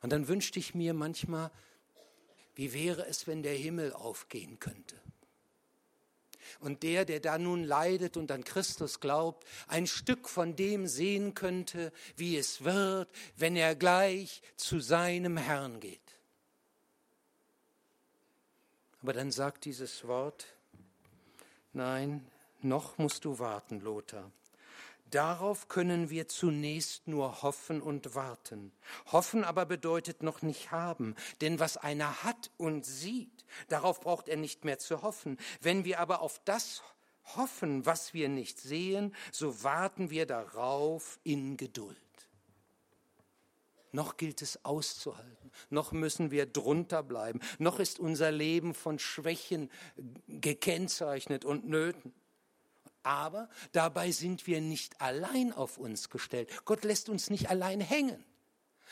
Und 0.02 0.10
dann 0.10 0.26
wünschte 0.26 0.58
ich 0.58 0.74
mir 0.74 0.92
manchmal, 0.92 1.52
wie 2.56 2.72
wäre 2.72 3.06
es, 3.06 3.28
wenn 3.28 3.44
der 3.44 3.54
Himmel 3.54 3.92
aufgehen 3.92 4.58
könnte? 4.58 5.00
Und 6.60 6.82
der, 6.82 7.04
der 7.04 7.20
da 7.20 7.38
nun 7.38 7.64
leidet 7.64 8.16
und 8.16 8.30
an 8.30 8.44
Christus 8.44 9.00
glaubt, 9.00 9.46
ein 9.68 9.86
Stück 9.86 10.28
von 10.28 10.56
dem 10.56 10.86
sehen 10.86 11.34
könnte, 11.34 11.92
wie 12.16 12.36
es 12.36 12.64
wird, 12.64 13.08
wenn 13.36 13.56
er 13.56 13.74
gleich 13.74 14.42
zu 14.56 14.80
seinem 14.80 15.36
Herrn 15.36 15.80
geht. 15.80 16.00
Aber 19.02 19.12
dann 19.12 19.30
sagt 19.30 19.66
dieses 19.66 20.06
Wort, 20.06 20.46
nein, 21.72 22.26
noch 22.62 22.96
musst 22.96 23.24
du 23.26 23.38
warten, 23.38 23.80
Lothar, 23.80 24.32
Darauf 25.14 25.68
können 25.68 26.10
wir 26.10 26.26
zunächst 26.26 27.06
nur 27.06 27.42
hoffen 27.42 27.80
und 27.80 28.16
warten. 28.16 28.72
Hoffen 29.12 29.44
aber 29.44 29.64
bedeutet 29.64 30.24
noch 30.24 30.42
nicht 30.42 30.72
haben, 30.72 31.14
denn 31.40 31.60
was 31.60 31.76
einer 31.76 32.24
hat 32.24 32.50
und 32.56 32.84
sieht, 32.84 33.44
darauf 33.68 34.00
braucht 34.00 34.28
er 34.28 34.36
nicht 34.36 34.64
mehr 34.64 34.80
zu 34.80 35.02
hoffen. 35.02 35.38
Wenn 35.60 35.84
wir 35.84 36.00
aber 36.00 36.20
auf 36.20 36.40
das 36.44 36.82
hoffen, 37.36 37.86
was 37.86 38.12
wir 38.12 38.28
nicht 38.28 38.58
sehen, 38.58 39.14
so 39.30 39.62
warten 39.62 40.10
wir 40.10 40.26
darauf 40.26 41.20
in 41.22 41.56
Geduld. 41.56 41.96
Noch 43.92 44.16
gilt 44.16 44.42
es 44.42 44.64
auszuhalten, 44.64 45.52
noch 45.70 45.92
müssen 45.92 46.32
wir 46.32 46.44
drunter 46.44 47.04
bleiben, 47.04 47.38
noch 47.60 47.78
ist 47.78 48.00
unser 48.00 48.32
Leben 48.32 48.74
von 48.74 48.98
Schwächen 48.98 49.70
gekennzeichnet 50.26 51.44
und 51.44 51.68
Nöten. 51.68 52.12
Aber 53.04 53.48
dabei 53.72 54.10
sind 54.10 54.46
wir 54.46 54.60
nicht 54.60 55.00
allein 55.00 55.52
auf 55.52 55.78
uns 55.78 56.10
gestellt. 56.10 56.50
Gott 56.64 56.84
lässt 56.84 57.08
uns 57.08 57.30
nicht 57.30 57.50
allein 57.50 57.80
hängen, 57.80 58.24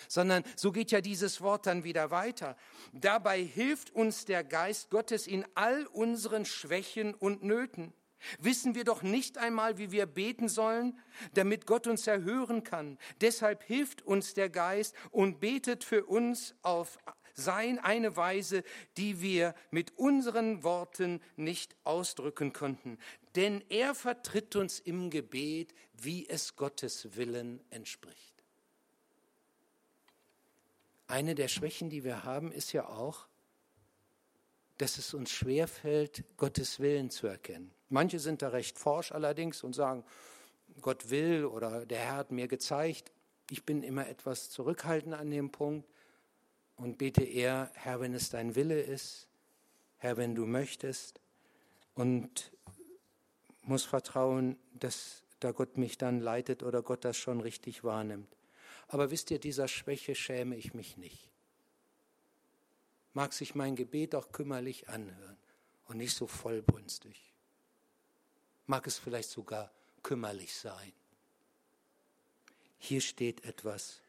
sondern 0.07 0.45
so 0.55 0.71
geht 0.71 0.91
ja 0.91 1.01
dieses 1.01 1.41
Wort 1.41 1.67
dann 1.67 1.83
wieder 1.83 2.11
weiter. 2.11 2.57
Dabei 2.93 3.43
hilft 3.43 3.91
uns 3.91 4.25
der 4.25 4.45
Geist 4.45 4.91
Gottes 4.91 5.27
in 5.27 5.45
all 5.55 5.87
unseren 5.87 6.45
Schwächen 6.45 7.15
und 7.15 7.43
Nöten. 7.43 7.93
Wissen 8.39 8.75
wir 8.75 8.85
doch 8.85 9.03
nicht 9.03 9.39
einmal, 9.39 9.79
wie 9.79 9.91
wir 9.91 10.07
beten 10.07 10.49
sollen, 10.49 10.99
damit 11.35 11.67
Gott 11.67 11.87
uns 11.87 12.07
erhören 12.07 12.63
kann. 12.63 12.99
Deshalb 13.21 13.65
hilft 13.65 14.03
uns 14.03 14.35
der 14.35 14.49
Geist 14.49 14.95
und 15.11 15.41
betet 15.41 15.83
für 15.83 16.05
uns 16.05 16.55
auf 16.63 16.99
sein 17.35 17.79
eine 17.79 18.17
Weise, 18.17 18.63
die 18.97 19.23
wir 19.23 19.55
mit 19.71 19.99
unseren 19.99 20.63
Worten 20.63 21.21
nicht 21.37 21.77
ausdrücken 21.85 22.53
konnten. 22.53 22.99
Denn 23.37 23.65
er 23.69 23.95
vertritt 23.95 24.57
uns 24.57 24.79
im 24.79 25.11
Gebet, 25.11 25.75
wie 25.95 26.29
es 26.29 26.57
Gottes 26.57 27.17
Willen 27.17 27.61
entspricht. 27.71 28.33
Eine 31.07 31.35
der 31.35 31.49
Schwächen, 31.49 31.91
die 31.91 32.05
wir 32.05 32.25
haben, 32.25 32.53
ist 32.53 32.73
ja 32.73 32.89
auch, 32.89 33.27
dass 34.79 34.99
es 34.99 35.15
uns 35.15 35.31
schwerfällt, 35.31 36.25
Gottes 36.37 36.81
Willen 36.81 37.11
zu 37.11 37.27
erkennen. 37.27 37.73
Manche 37.89 38.19
sind 38.19 38.43
da 38.43 38.49
recht 38.49 38.79
forsch 38.79 39.13
allerdings 39.13 39.63
und 39.63 39.75
sagen, 39.75 40.05
Gott 40.81 41.11
will 41.11 41.45
oder 41.45 41.85
der 41.85 41.99
Herr 41.99 42.17
hat 42.17 42.33
mir 42.33 42.49
gezeigt. 42.49 43.13
Ich 43.51 43.65
bin 43.65 43.83
immer 43.83 44.09
etwas 44.09 44.51
zurückhaltend 44.51 45.15
an 45.15 45.31
dem 45.31 45.53
Punkt 45.53 45.87
und 46.77 46.99
bete 46.99 47.25
eher, 47.25 47.71
Herr, 47.75 48.01
wenn 48.01 48.15
es 48.15 48.31
dein 48.31 48.55
Wille 48.55 48.81
ist, 48.81 49.29
Herr, 49.99 50.17
wenn 50.17 50.35
du 50.35 50.47
möchtest 50.47 51.21
und 51.95 52.53
muss 53.73 53.85
vertrauen, 53.85 54.59
dass 54.75 55.23
da 55.41 55.51
Gott 55.51 55.79
mich 55.79 55.97
dann 55.97 56.21
leitet 56.21 56.63
oder 56.63 56.83
Gott 56.83 57.07
das 57.07 57.17
schon 57.17 57.41
richtig 57.41 57.85
wahrnimmt. 57.85 58.37
Aber 58.89 59.11
wisst 59.11 59.31
ihr, 59.31 59.39
dieser 59.39 59.67
Schwäche 59.67 60.15
schäme 60.15 60.57
ich 60.57 60.75
mich 60.75 60.99
nicht. 60.99 61.31
Mag 63.15 63.33
sich 63.33 63.55
mein 63.55 63.75
Gebet 63.75 64.15
auch 64.15 64.31
kümmerlich 64.31 64.91
anhören 64.91 65.39
und 65.87 65.97
nicht 65.97 66.15
so 66.15 66.27
vollbunstig. 66.27 67.33
Mag 68.67 68.87
es 68.87 68.99
vielleicht 68.99 69.31
sogar 69.31 69.73
kümmerlich 70.03 70.55
sein. 70.55 70.93
Hier 72.79 73.01
steht 73.01 73.43
etwas, 73.47 74.03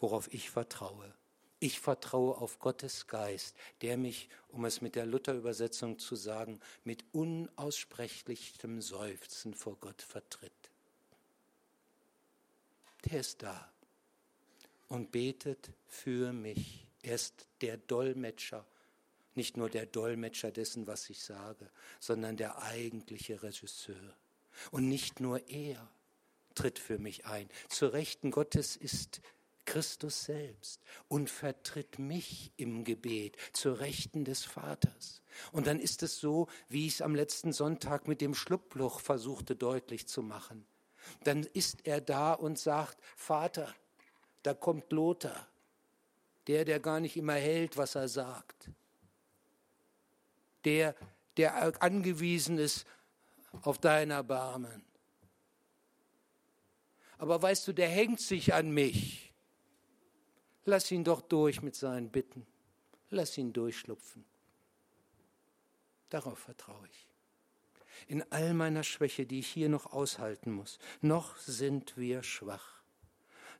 worauf 0.00 0.30
ich 0.34 0.50
vertraue. 0.50 1.14
Ich 1.60 1.80
vertraue 1.80 2.36
auf 2.36 2.60
Gottes 2.60 3.08
Geist, 3.08 3.56
der 3.82 3.96
mich, 3.96 4.28
um 4.48 4.64
es 4.64 4.80
mit 4.80 4.94
der 4.94 5.06
Luther-Übersetzung 5.06 5.98
zu 5.98 6.14
sagen, 6.14 6.60
mit 6.84 7.04
unaussprechlichem 7.12 8.80
Seufzen 8.80 9.54
vor 9.54 9.76
Gott 9.76 10.02
vertritt. 10.02 10.52
Der 13.04 13.20
ist 13.20 13.42
da 13.42 13.72
und 14.88 15.10
betet 15.10 15.70
für 15.86 16.32
mich. 16.32 16.86
Er 17.02 17.16
ist 17.16 17.46
der 17.60 17.76
Dolmetscher, 17.76 18.64
nicht 19.34 19.56
nur 19.56 19.68
der 19.68 19.86
Dolmetscher 19.86 20.52
dessen, 20.52 20.86
was 20.86 21.10
ich 21.10 21.22
sage, 21.22 21.70
sondern 21.98 22.36
der 22.36 22.62
eigentliche 22.62 23.42
Regisseur. 23.42 24.16
Und 24.70 24.88
nicht 24.88 25.20
nur 25.20 25.48
er 25.48 25.88
tritt 26.54 26.78
für 26.78 26.98
mich 26.98 27.26
ein. 27.26 27.48
Zur 27.68 27.92
Rechten 27.92 28.30
Gottes 28.30 28.76
ist 28.76 29.20
Christus 29.68 30.24
selbst 30.24 30.80
und 31.08 31.28
vertritt 31.28 31.98
mich 31.98 32.52
im 32.56 32.84
Gebet 32.84 33.36
zur 33.52 33.80
Rechten 33.80 34.24
des 34.24 34.44
Vaters. 34.44 35.20
Und 35.52 35.66
dann 35.66 35.78
ist 35.78 36.02
es 36.02 36.18
so, 36.18 36.48
wie 36.70 36.86
ich 36.86 36.94
es 36.94 37.02
am 37.02 37.14
letzten 37.14 37.52
Sonntag 37.52 38.08
mit 38.08 38.22
dem 38.22 38.34
Schlupfloch 38.34 39.00
versuchte 39.00 39.56
deutlich 39.56 40.08
zu 40.08 40.22
machen. 40.22 40.64
Dann 41.24 41.44
ist 41.44 41.86
er 41.86 42.00
da 42.00 42.32
und 42.32 42.58
sagt, 42.58 42.96
Vater, 43.14 43.74
da 44.42 44.54
kommt 44.54 44.90
Lothar, 44.90 45.46
der, 46.46 46.64
der 46.64 46.80
gar 46.80 46.98
nicht 46.98 47.18
immer 47.18 47.34
hält, 47.34 47.76
was 47.76 47.94
er 47.94 48.08
sagt. 48.08 48.70
Der, 50.64 50.94
der 51.36 51.82
angewiesen 51.82 52.56
ist 52.56 52.86
auf 53.60 53.76
dein 53.76 54.12
Erbarmen. 54.12 54.82
Aber 57.18 57.42
weißt 57.42 57.68
du, 57.68 57.74
der 57.74 57.88
hängt 57.88 58.20
sich 58.20 58.54
an 58.54 58.70
mich. 58.70 59.27
Lass 60.68 60.90
ihn 60.90 61.02
doch 61.02 61.22
durch 61.22 61.62
mit 61.62 61.74
seinen 61.74 62.10
Bitten. 62.10 62.46
Lass 63.08 63.38
ihn 63.38 63.54
durchschlupfen. 63.54 64.26
Darauf 66.10 66.40
vertraue 66.40 66.86
ich. 66.90 67.08
In 68.06 68.22
all 68.30 68.52
meiner 68.52 68.82
Schwäche, 68.82 69.24
die 69.24 69.38
ich 69.38 69.48
hier 69.48 69.70
noch 69.70 69.94
aushalten 69.94 70.52
muss, 70.52 70.78
noch 71.00 71.38
sind 71.38 71.96
wir 71.96 72.22
schwach 72.22 72.77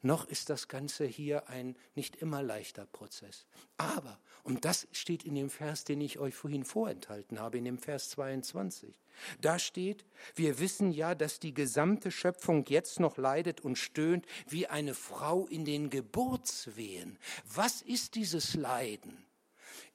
noch 0.00 0.26
ist 0.26 0.48
das 0.50 0.68
Ganze 0.68 1.04
hier 1.04 1.48
ein 1.48 1.76
nicht 1.94 2.16
immer 2.16 2.42
leichter 2.42 2.86
Prozess. 2.86 3.46
Aber, 3.76 4.18
und 4.44 4.64
das 4.64 4.86
steht 4.92 5.24
in 5.24 5.34
dem 5.34 5.50
Vers, 5.50 5.84
den 5.84 6.00
ich 6.00 6.18
euch 6.18 6.34
vorhin 6.34 6.64
vorenthalten 6.64 7.40
habe, 7.40 7.58
in 7.58 7.64
dem 7.64 7.78
Vers 7.78 8.10
22, 8.10 9.00
da 9.40 9.58
steht, 9.58 10.04
wir 10.34 10.60
wissen 10.60 10.92
ja, 10.92 11.14
dass 11.14 11.40
die 11.40 11.54
gesamte 11.54 12.10
Schöpfung 12.10 12.64
jetzt 12.68 13.00
noch 13.00 13.16
leidet 13.16 13.60
und 13.60 13.76
stöhnt 13.76 14.26
wie 14.48 14.68
eine 14.68 14.94
Frau 14.94 15.46
in 15.46 15.64
den 15.64 15.90
Geburtswehen. 15.90 17.18
Was 17.52 17.82
ist 17.82 18.14
dieses 18.14 18.54
Leiden? 18.54 19.24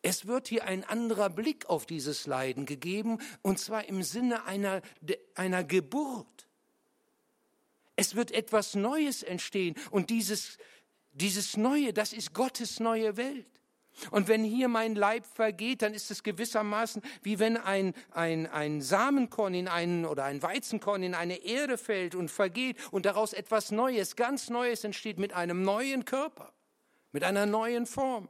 Es 0.01 0.27
wird 0.27 0.49
hier 0.49 0.65
ein 0.65 0.83
anderer 0.83 1.29
Blick 1.29 1.67
auf 1.67 1.85
dieses 1.85 2.27
Leiden 2.27 2.65
gegeben, 2.65 3.19
und 3.41 3.59
zwar 3.59 3.87
im 3.87 4.03
Sinne 4.03 4.43
einer, 4.45 4.81
einer 5.35 5.63
Geburt. 5.63 6.42
Es 7.95 8.15
wird 8.15 8.31
etwas 8.31 8.75
Neues 8.75 9.23
entstehen 9.23 9.75
und 9.91 10.09
dieses, 10.09 10.57
dieses 11.11 11.57
Neue, 11.57 11.93
das 11.93 12.13
ist 12.13 12.33
Gottes 12.33 12.79
neue 12.79 13.17
Welt. 13.17 13.47
Und 14.11 14.27
wenn 14.27 14.43
hier 14.43 14.67
mein 14.67 14.95
Leib 14.95 15.25
vergeht, 15.25 15.81
dann 15.83 15.93
ist 15.93 16.09
es 16.09 16.23
gewissermaßen 16.23 17.01
wie 17.21 17.39
wenn 17.39 17.57
ein, 17.57 17.93
ein, 18.11 18.47
ein 18.47 18.81
Samenkorn 18.81 19.53
in 19.53 19.67
einen 19.67 20.05
oder 20.05 20.23
ein 20.23 20.41
Weizenkorn 20.41 21.03
in 21.03 21.13
eine 21.13 21.37
Erde 21.43 21.77
fällt 21.77 22.15
und 22.15 22.29
vergeht 22.29 22.77
und 22.91 23.05
daraus 23.05 23.33
etwas 23.33 23.71
Neues, 23.71 24.15
ganz 24.15 24.49
Neues 24.49 24.83
entsteht 24.83 25.19
mit 25.19 25.33
einem 25.33 25.61
neuen 25.61 26.05
Körper, 26.05 26.53
mit 27.11 27.23
einer 27.23 27.45
neuen 27.45 27.85
Form. 27.85 28.29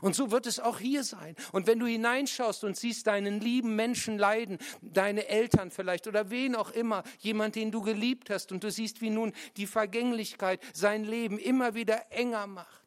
Und 0.00 0.14
so 0.14 0.30
wird 0.30 0.46
es 0.46 0.58
auch 0.60 0.78
hier 0.78 1.04
sein. 1.04 1.36
Und 1.52 1.66
wenn 1.66 1.78
du 1.78 1.86
hineinschaust 1.86 2.64
und 2.64 2.76
siehst 2.76 3.06
deinen 3.06 3.40
lieben 3.40 3.76
Menschen 3.76 4.18
leiden, 4.18 4.58
deine 4.82 5.28
Eltern 5.28 5.70
vielleicht 5.70 6.06
oder 6.06 6.30
wen 6.30 6.54
auch 6.54 6.70
immer, 6.70 7.02
jemand, 7.18 7.54
den 7.54 7.70
du 7.70 7.82
geliebt 7.82 8.30
hast, 8.30 8.52
und 8.52 8.64
du 8.64 8.70
siehst, 8.70 9.00
wie 9.00 9.10
nun 9.10 9.32
die 9.56 9.66
Vergänglichkeit 9.66 10.60
sein 10.72 11.04
Leben 11.04 11.38
immer 11.38 11.74
wieder 11.74 12.10
enger 12.10 12.46
macht, 12.46 12.86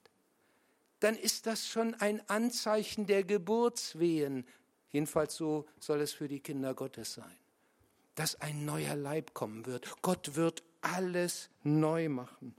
dann 0.99 1.15
ist 1.15 1.45
das 1.45 1.67
schon 1.67 1.93
ein 1.95 2.21
Anzeichen 2.29 3.05
der 3.05 3.23
Geburtswehen. 3.23 4.45
Jedenfalls 4.89 5.35
so 5.35 5.65
soll 5.79 6.01
es 6.01 6.13
für 6.13 6.27
die 6.27 6.39
Kinder 6.39 6.73
Gottes 6.73 7.13
sein. 7.13 7.37
Dass 8.15 8.41
ein 8.41 8.65
neuer 8.65 8.95
Leib 8.95 9.33
kommen 9.33 9.65
wird. 9.65 9.89
Gott 10.01 10.35
wird 10.35 10.63
alles 10.81 11.49
neu 11.63 12.09
machen. 12.09 12.55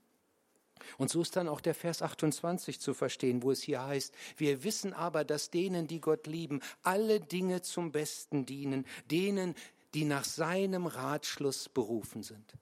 Und 0.98 1.10
so 1.10 1.22
ist 1.22 1.36
dann 1.36 1.48
auch 1.48 1.60
der 1.60 1.74
Vers 1.74 2.02
28 2.02 2.80
zu 2.80 2.94
verstehen, 2.94 3.42
wo 3.42 3.50
es 3.50 3.62
hier 3.62 3.84
heißt, 3.84 4.14
wir 4.36 4.64
wissen 4.64 4.92
aber, 4.92 5.24
dass 5.24 5.50
denen, 5.50 5.86
die 5.86 6.00
Gott 6.00 6.26
lieben, 6.26 6.60
alle 6.82 7.20
Dinge 7.20 7.62
zum 7.62 7.92
Besten 7.92 8.46
dienen, 8.46 8.86
denen, 9.10 9.54
die 9.94 10.04
nach 10.04 10.24
seinem 10.24 10.86
Ratschluss 10.86 11.68
berufen 11.68 12.22
sind. 12.22 12.54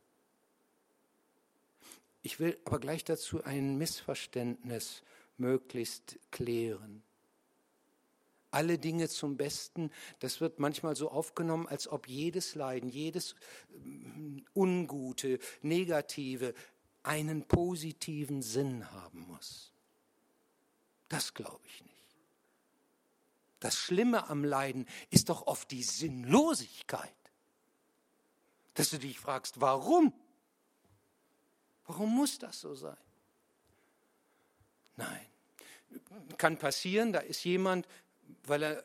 Ich 2.23 2.41
will 2.41 2.59
aber 2.65 2.79
gleich 2.79 3.05
dazu 3.05 3.45
ein 3.45 3.79
Missverständnis 3.79 5.03
möglichst 5.37 6.19
klären. 6.31 7.03
Alle 8.51 8.79
Dinge 8.79 9.09
zum 9.09 9.37
Besten, 9.37 9.91
das 10.21 10.41
wird 10.41 10.59
manchmal 10.59 10.97
so 10.97 11.11
aufgenommen, 11.11 11.67
als 11.67 11.87
ob 11.87 12.09
jedes 12.09 12.55
Leiden, 12.55 12.89
jedes 12.89 13.35
mm, 13.71 14.39
Ungute, 14.55 15.39
Negative 15.61 16.55
einen 17.09 17.43
positiven 17.49 18.43
Sinn 18.43 18.91
haben 18.93 19.21
muss. 19.21 19.73
Das 21.09 21.33
glaube 21.33 21.67
ich 21.67 21.83
nicht. 21.83 21.95
Das 23.61 23.77
Schlimme 23.79 24.29
am 24.29 24.45
Leiden 24.45 24.87
ist 25.09 25.31
doch 25.31 25.47
oft 25.47 25.71
die 25.71 25.83
Sinnlosigkeit. 25.83 27.15
Dass 28.75 28.91
du 28.91 28.99
dich 28.99 29.19
fragst, 29.19 29.59
warum? 29.59 30.13
Warum 31.87 32.15
muss 32.15 32.39
das 32.39 32.61
so 32.61 32.75
sein? 32.75 32.99
Nein. 34.97 35.27
Kann 36.37 36.59
passieren, 36.59 37.15
da 37.15 37.21
ist 37.21 37.43
jemand, 37.43 37.89
weil 38.45 38.63
er 38.63 38.85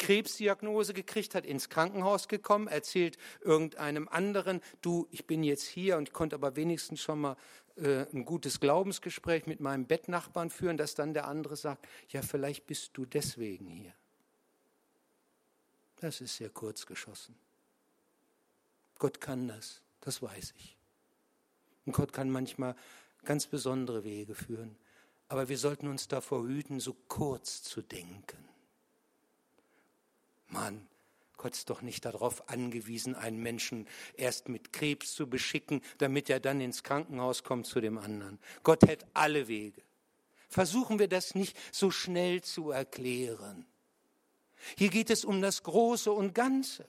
Krebsdiagnose 0.00 0.94
gekriegt 0.94 1.34
hat, 1.34 1.44
ins 1.44 1.68
Krankenhaus 1.68 2.26
gekommen, 2.26 2.66
erzählt 2.66 3.18
irgendeinem 3.42 4.08
anderen, 4.08 4.62
du, 4.80 5.06
ich 5.10 5.26
bin 5.26 5.44
jetzt 5.44 5.66
hier 5.66 5.98
und 5.98 6.12
konnte 6.12 6.34
aber 6.36 6.56
wenigstens 6.56 7.02
schon 7.02 7.20
mal 7.20 7.36
äh, 7.76 8.06
ein 8.12 8.24
gutes 8.24 8.60
Glaubensgespräch 8.60 9.46
mit 9.46 9.60
meinem 9.60 9.86
Bettnachbarn 9.86 10.48
führen, 10.48 10.78
dass 10.78 10.94
dann 10.94 11.12
der 11.12 11.28
andere 11.28 11.54
sagt, 11.54 11.86
ja, 12.08 12.22
vielleicht 12.22 12.66
bist 12.66 12.90
du 12.94 13.04
deswegen 13.04 13.68
hier. 13.68 13.92
Das 15.96 16.22
ist 16.22 16.38
sehr 16.38 16.48
kurz 16.48 16.86
geschossen. 16.86 17.36
Gott 18.98 19.20
kann 19.20 19.48
das, 19.48 19.82
das 20.00 20.22
weiß 20.22 20.54
ich. 20.56 20.78
Und 21.84 21.92
Gott 21.92 22.14
kann 22.14 22.30
manchmal 22.30 22.74
ganz 23.24 23.46
besondere 23.46 24.02
Wege 24.02 24.34
führen. 24.34 24.76
Aber 25.28 25.50
wir 25.50 25.58
sollten 25.58 25.88
uns 25.88 26.08
davor 26.08 26.44
hüten, 26.44 26.80
so 26.80 26.96
kurz 27.06 27.62
zu 27.62 27.82
denken. 27.82 28.48
Mann, 30.50 30.86
Gott 31.36 31.54
ist 31.54 31.70
doch 31.70 31.80
nicht 31.80 32.04
darauf 32.04 32.50
angewiesen, 32.50 33.14
einen 33.14 33.42
Menschen 33.42 33.88
erst 34.14 34.50
mit 34.50 34.74
Krebs 34.74 35.14
zu 35.14 35.26
beschicken, 35.26 35.80
damit 35.96 36.28
er 36.28 36.38
dann 36.38 36.60
ins 36.60 36.82
Krankenhaus 36.82 37.44
kommt 37.44 37.66
zu 37.66 37.80
dem 37.80 37.96
anderen. 37.96 38.38
Gott 38.62 38.82
hätte 38.86 39.06
alle 39.14 39.48
Wege. 39.48 39.82
Versuchen 40.48 40.98
wir 40.98 41.08
das 41.08 41.34
nicht 41.34 41.56
so 41.72 41.90
schnell 41.90 42.42
zu 42.42 42.72
erklären. 42.72 43.64
Hier 44.76 44.90
geht 44.90 45.08
es 45.08 45.24
um 45.24 45.40
das 45.40 45.62
Große 45.62 46.12
und 46.12 46.34
Ganze 46.34 46.86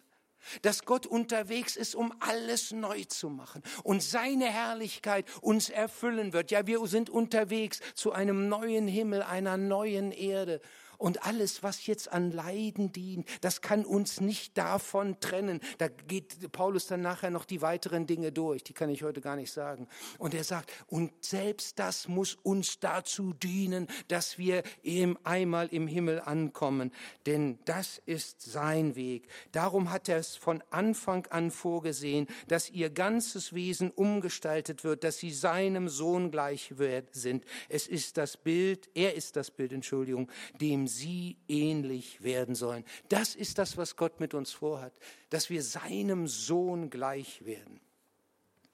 dass 0.61 0.85
Gott 0.85 1.05
unterwegs 1.05 1.75
ist, 1.75 1.95
um 1.95 2.13
alles 2.19 2.71
neu 2.71 3.03
zu 3.05 3.29
machen 3.29 3.61
und 3.83 4.01
seine 4.01 4.45
Herrlichkeit 4.45 5.25
uns 5.41 5.69
erfüllen 5.69 6.33
wird. 6.33 6.51
Ja, 6.51 6.67
wir 6.67 6.85
sind 6.87 7.09
unterwegs 7.09 7.79
zu 7.93 8.11
einem 8.11 8.49
neuen 8.49 8.87
Himmel, 8.87 9.21
einer 9.21 9.57
neuen 9.57 10.11
Erde 10.11 10.61
und 11.01 11.25
alles, 11.25 11.63
was 11.63 11.87
jetzt 11.87 12.11
an 12.11 12.31
Leiden 12.31 12.91
dient, 12.91 13.27
das 13.41 13.61
kann 13.61 13.85
uns 13.85 14.21
nicht 14.21 14.55
davon 14.55 15.19
trennen. 15.19 15.59
Da 15.79 15.87
geht 15.87 16.51
Paulus 16.51 16.85
dann 16.85 17.01
nachher 17.01 17.31
noch 17.31 17.45
die 17.45 17.63
weiteren 17.63 18.05
Dinge 18.05 18.31
durch, 18.31 18.63
die 18.63 18.73
kann 18.73 18.89
ich 18.89 19.01
heute 19.01 19.19
gar 19.19 19.35
nicht 19.35 19.51
sagen. 19.51 19.87
Und 20.19 20.35
er 20.35 20.43
sagt, 20.43 20.71
und 20.85 21.11
selbst 21.25 21.79
das 21.79 22.07
muss 22.07 22.35
uns 22.43 22.79
dazu 22.79 23.33
dienen, 23.33 23.87
dass 24.09 24.37
wir 24.37 24.61
eben 24.83 25.17
einmal 25.23 25.69
im 25.69 25.87
Himmel 25.87 26.21
ankommen, 26.21 26.91
denn 27.25 27.57
das 27.65 27.99
ist 28.05 28.41
sein 28.41 28.95
Weg. 28.95 29.27
Darum 29.51 29.89
hat 29.89 30.07
er 30.07 30.17
es 30.17 30.35
von 30.35 30.63
Anfang 30.69 31.25
an 31.27 31.49
vorgesehen, 31.49 32.27
dass 32.47 32.69
ihr 32.69 32.91
ganzes 32.91 33.53
Wesen 33.53 33.89
umgestaltet 33.89 34.83
wird, 34.83 35.03
dass 35.03 35.17
sie 35.17 35.31
seinem 35.31 35.89
Sohn 35.89 36.29
gleich 36.29 36.73
sind. 37.11 37.43
Es 37.69 37.87
ist 37.87 38.17
das 38.17 38.37
Bild, 38.37 38.87
er 38.93 39.15
ist 39.15 39.35
das 39.35 39.49
Bild, 39.49 39.73
Entschuldigung, 39.73 40.29
dem 40.59 40.90
sie 40.97 41.37
ähnlich 41.47 42.23
werden 42.23 42.55
sollen. 42.55 42.83
Das 43.09 43.35
ist 43.35 43.57
das, 43.57 43.77
was 43.77 43.95
Gott 43.95 44.19
mit 44.19 44.33
uns 44.33 44.51
vorhat, 44.51 44.93
dass 45.29 45.49
wir 45.49 45.63
seinem 45.63 46.27
Sohn 46.27 46.89
gleich 46.89 47.45
werden. 47.45 47.81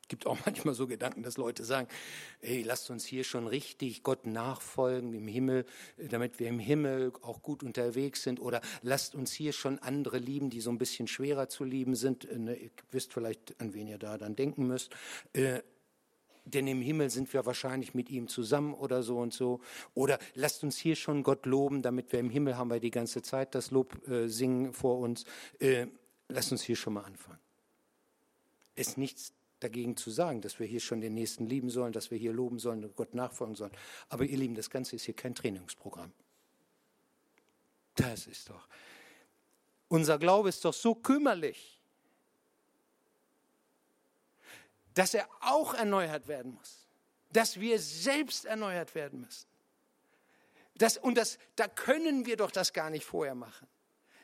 Es 0.08 0.10
gibt 0.10 0.26
auch 0.26 0.38
manchmal 0.46 0.74
so 0.74 0.88
Gedanken, 0.88 1.22
dass 1.22 1.36
Leute 1.36 1.66
sagen, 1.66 1.90
hey, 2.40 2.64
lasst 2.64 2.90
uns 2.90 3.06
hier 3.06 3.26
schon 3.26 3.46
richtig 3.46 4.04
Gott 4.04 4.26
nachfolgen 4.26 5.14
im 5.14 5.28
Himmel, 5.28 5.66
damit 5.98 6.40
wir 6.40 6.48
im 6.48 6.60
Himmel 6.60 7.12
auch 7.22 7.42
gut 7.42 7.62
unterwegs 7.62 8.24
sind. 8.24 8.40
Oder 8.40 8.62
lasst 8.82 9.16
uns 9.16 9.34
hier 9.34 9.52
schon 9.52 9.80
andere 9.80 10.18
lieben, 10.18 10.50
die 10.50 10.62
so 10.62 10.70
ein 10.70 10.78
bisschen 10.78 11.10
schwerer 11.10 11.50
zu 11.50 11.66
lieben 11.66 11.96
sind. 11.96 12.24
Äh, 12.24 12.54
ihr 12.54 12.70
wisst 12.92 13.12
vielleicht, 13.12 13.60
an 13.60 13.74
wen 13.74 13.88
ihr 13.88 13.98
da 13.98 14.18
dann 14.18 14.38
denken 14.38 14.66
müsst. 14.66 14.96
Denn 16.54 16.66
im 16.68 16.82
Himmel 16.82 17.10
sind 17.10 17.34
wir 17.34 17.46
wahrscheinlich 17.46 17.94
mit 17.94 18.10
ihm 18.10 18.30
zusammen 18.30 18.74
oder 18.74 19.04
so 19.04 19.18
und 19.18 19.34
so. 19.34 19.60
Oder 19.94 20.18
lasst 20.34 20.64
uns 20.64 20.78
hier 20.78 20.96
schon 20.96 21.22
Gott 21.22 21.46
loben, 21.46 21.82
damit 21.82 22.14
wir 22.14 22.20
im 22.20 22.30
Himmel 22.30 22.58
haben 22.58 22.70
wir 22.70 22.80
die 22.80 22.92
ganze 22.92 23.22
Zeit 23.22 23.54
das 23.54 23.72
Lob 23.72 24.08
äh, 24.08 24.28
singen 24.28 24.72
vor 24.72 25.00
uns. 25.00 25.26
Äh, 25.60 25.88
lasst 26.30 26.54
uns 26.54 26.64
hier 26.64 26.78
schon 26.78 26.94
mal 26.94 27.04
anfangen. 27.04 27.40
Es 28.76 28.90
ist 28.90 28.98
nichts 28.98 29.34
dagegen 29.60 29.98
zu 29.98 30.10
sagen, 30.10 30.40
dass 30.40 30.60
wir 30.60 30.68
hier 30.68 30.80
schon 30.80 31.02
den 31.02 31.16
Nächsten 31.16 31.48
lieben 31.48 31.70
sollen, 31.70 31.92
dass 31.92 32.12
wir 32.12 32.18
hier 32.18 32.32
loben 32.32 32.60
sollen 32.60 32.84
und 32.86 32.96
Gott 32.96 33.14
nachfolgen 33.14 33.56
sollen. 33.56 33.72
Aber 34.08 34.24
ihr 34.24 34.38
Lieben, 34.38 34.56
das 34.56 34.70
Ganze 34.70 34.96
ist 34.96 35.04
hier 35.04 35.16
kein 35.16 35.36
Trainingsprogramm. 35.36 36.14
Das 37.96 38.28
ist 38.28 38.50
doch. 38.50 38.68
Unser 39.90 40.18
Glaube 40.18 40.48
ist 40.48 40.64
doch 40.64 40.74
so 40.74 40.96
kümmerlich. 40.96 41.77
Dass 44.98 45.14
er 45.14 45.28
auch 45.42 45.74
erneuert 45.74 46.28
werden 46.28 46.54
muss, 46.54 46.88
dass 47.32 47.60
wir 47.60 47.80
selbst 47.80 48.46
erneuert 48.46 48.96
werden 48.96 49.22
müssen. 49.22 49.48
Das, 50.76 50.98
und 50.98 51.16
das, 51.18 51.38
da 51.56 51.68
können 51.68 52.26
wir 52.26 52.38
doch 52.38 52.52
das 52.52 52.74
gar 52.74 52.90
nicht 52.90 53.06
vorher 53.06 53.36
machen. 53.36 53.68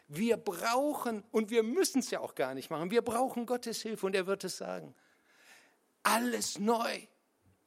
Wir 0.07 0.37
brauchen, 0.37 1.23
und 1.31 1.49
wir 1.49 1.63
müssen 1.63 1.99
es 1.99 2.11
ja 2.11 2.19
auch 2.19 2.35
gar 2.35 2.53
nicht 2.53 2.69
machen, 2.69 2.91
wir 2.91 3.01
brauchen 3.01 3.45
Gottes 3.45 3.81
Hilfe 3.81 4.05
und 4.05 4.15
er 4.15 4.27
wird 4.27 4.43
es 4.43 4.57
sagen. 4.57 4.95
Alles 6.01 6.59
neu, 6.59 7.07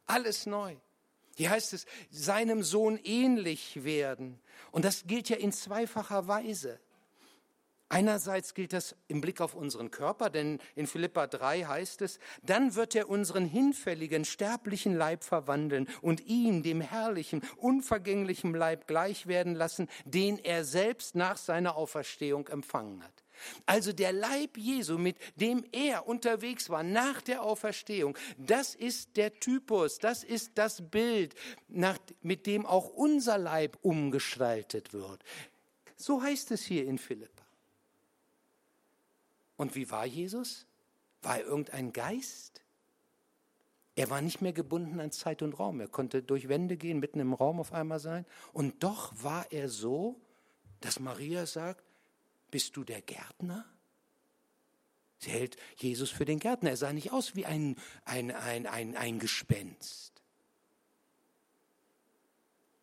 alles 0.06 0.46
neu. 0.46 0.76
Hier 1.36 1.50
heißt 1.50 1.74
es, 1.74 1.86
seinem 2.10 2.62
Sohn 2.62 2.98
ähnlich 3.04 3.84
werden. 3.84 4.40
Und 4.72 4.84
das 4.84 5.06
gilt 5.06 5.28
ja 5.28 5.36
in 5.36 5.52
zweifacher 5.52 6.28
Weise. 6.28 6.80
Einerseits 7.88 8.54
gilt 8.54 8.72
das 8.72 8.96
im 9.06 9.20
Blick 9.20 9.40
auf 9.40 9.54
unseren 9.54 9.92
Körper, 9.92 10.28
denn 10.28 10.58
in 10.74 10.88
Philippa 10.88 11.28
3 11.28 11.64
heißt 11.64 12.02
es, 12.02 12.18
dann 12.42 12.74
wird 12.74 12.96
er 12.96 13.08
unseren 13.08 13.44
hinfälligen, 13.44 14.24
sterblichen 14.24 14.96
Leib 14.96 15.22
verwandeln 15.22 15.88
und 16.00 16.26
ihn, 16.26 16.64
dem 16.64 16.80
herrlichen, 16.80 17.42
unvergänglichen 17.56 18.54
Leib 18.54 18.88
gleich 18.88 19.28
werden 19.28 19.54
lassen, 19.54 19.88
den 20.04 20.38
er 20.38 20.64
selbst 20.64 21.14
nach 21.14 21.36
seiner 21.36 21.76
Auferstehung 21.76 22.48
empfangen 22.48 23.04
hat. 23.04 23.22
Also 23.66 23.92
der 23.92 24.12
Leib 24.12 24.56
Jesu, 24.56 24.98
mit 24.98 25.16
dem 25.36 25.64
er 25.70 26.08
unterwegs 26.08 26.70
war 26.70 26.82
nach 26.82 27.20
der 27.20 27.42
Auferstehung, 27.42 28.16
das 28.36 28.74
ist 28.74 29.16
der 29.16 29.38
Typus, 29.38 29.98
das 29.98 30.24
ist 30.24 30.52
das 30.56 30.90
Bild, 30.90 31.34
nach, 31.68 31.98
mit 32.22 32.46
dem 32.46 32.66
auch 32.66 32.88
unser 32.88 33.38
Leib 33.38 33.78
umgestaltet 33.82 34.92
wird. 34.92 35.22
So 35.96 36.22
heißt 36.22 36.50
es 36.50 36.62
hier 36.62 36.84
in 36.86 36.98
Philippa. 36.98 37.35
Und 39.56 39.74
wie 39.74 39.90
war 39.90 40.06
Jesus? 40.06 40.66
War 41.22 41.38
er 41.38 41.46
irgendein 41.46 41.92
Geist? 41.92 42.62
Er 43.94 44.10
war 44.10 44.20
nicht 44.20 44.42
mehr 44.42 44.52
gebunden 44.52 45.00
an 45.00 45.10
Zeit 45.10 45.40
und 45.40 45.58
Raum. 45.58 45.80
Er 45.80 45.88
konnte 45.88 46.22
durch 46.22 46.48
Wände 46.48 46.76
gehen, 46.76 47.00
mitten 47.00 47.18
im 47.18 47.32
Raum 47.32 47.58
auf 47.58 47.72
einmal 47.72 47.98
sein. 47.98 48.26
Und 48.52 48.82
doch 48.82 49.12
war 49.22 49.50
er 49.50 49.70
so, 49.70 50.20
dass 50.80 51.00
Maria 51.00 51.46
sagt, 51.46 51.82
bist 52.50 52.76
du 52.76 52.84
der 52.84 53.00
Gärtner? 53.00 53.64
Sie 55.18 55.30
hält 55.30 55.56
Jesus 55.76 56.10
für 56.10 56.26
den 56.26 56.38
Gärtner. 56.38 56.70
Er 56.70 56.76
sah 56.76 56.92
nicht 56.92 57.10
aus 57.10 57.34
wie 57.34 57.46
ein, 57.46 57.76
ein, 58.04 58.30
ein, 58.30 58.66
ein, 58.66 58.96
ein 58.96 59.18
Gespenst. 59.18 60.12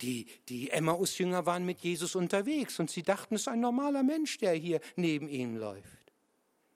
Die, 0.01 0.25
die 0.49 0.71
Emmaus-Jünger 0.71 1.45
waren 1.45 1.65
mit 1.65 1.79
Jesus 1.79 2.15
unterwegs 2.15 2.79
und 2.79 2.89
sie 2.89 3.03
dachten, 3.03 3.35
es 3.35 3.41
ist 3.41 3.47
ein 3.47 3.61
normaler 3.61 4.03
Mensch, 4.03 4.39
der 4.39 4.53
hier 4.53 4.81
neben 4.95 5.29
ihnen 5.29 5.57
läuft. 5.57 6.02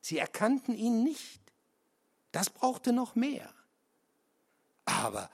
Sie 0.08 0.20
erkannten 0.20 0.74
ihn 0.74 1.04
nicht. 1.04 1.42
Das 2.32 2.50
brauchte 2.50 2.94
noch 2.94 3.16
mehr. 3.16 3.54
Aber 4.86 5.30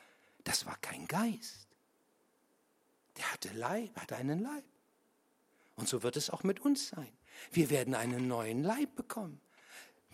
das 0.46 0.66
war 0.66 0.76
kein 0.78 1.06
Geist. 1.06 1.68
Der 3.18 3.32
hatte 3.32 3.54
Leib, 3.54 3.96
hatte 4.02 4.16
einen 4.16 4.40
Leib. 4.40 4.66
Und 5.76 5.88
so 5.88 6.02
wird 6.02 6.18
es 6.18 6.32
auch 6.32 6.42
mit 6.42 6.62
uns 6.62 6.88
sein. 6.88 7.16
Wir 7.52 7.70
werden 7.70 7.94
einen 7.94 8.28
neuen 8.28 8.64
Leib 8.64 8.96
bekommen. 8.96 9.40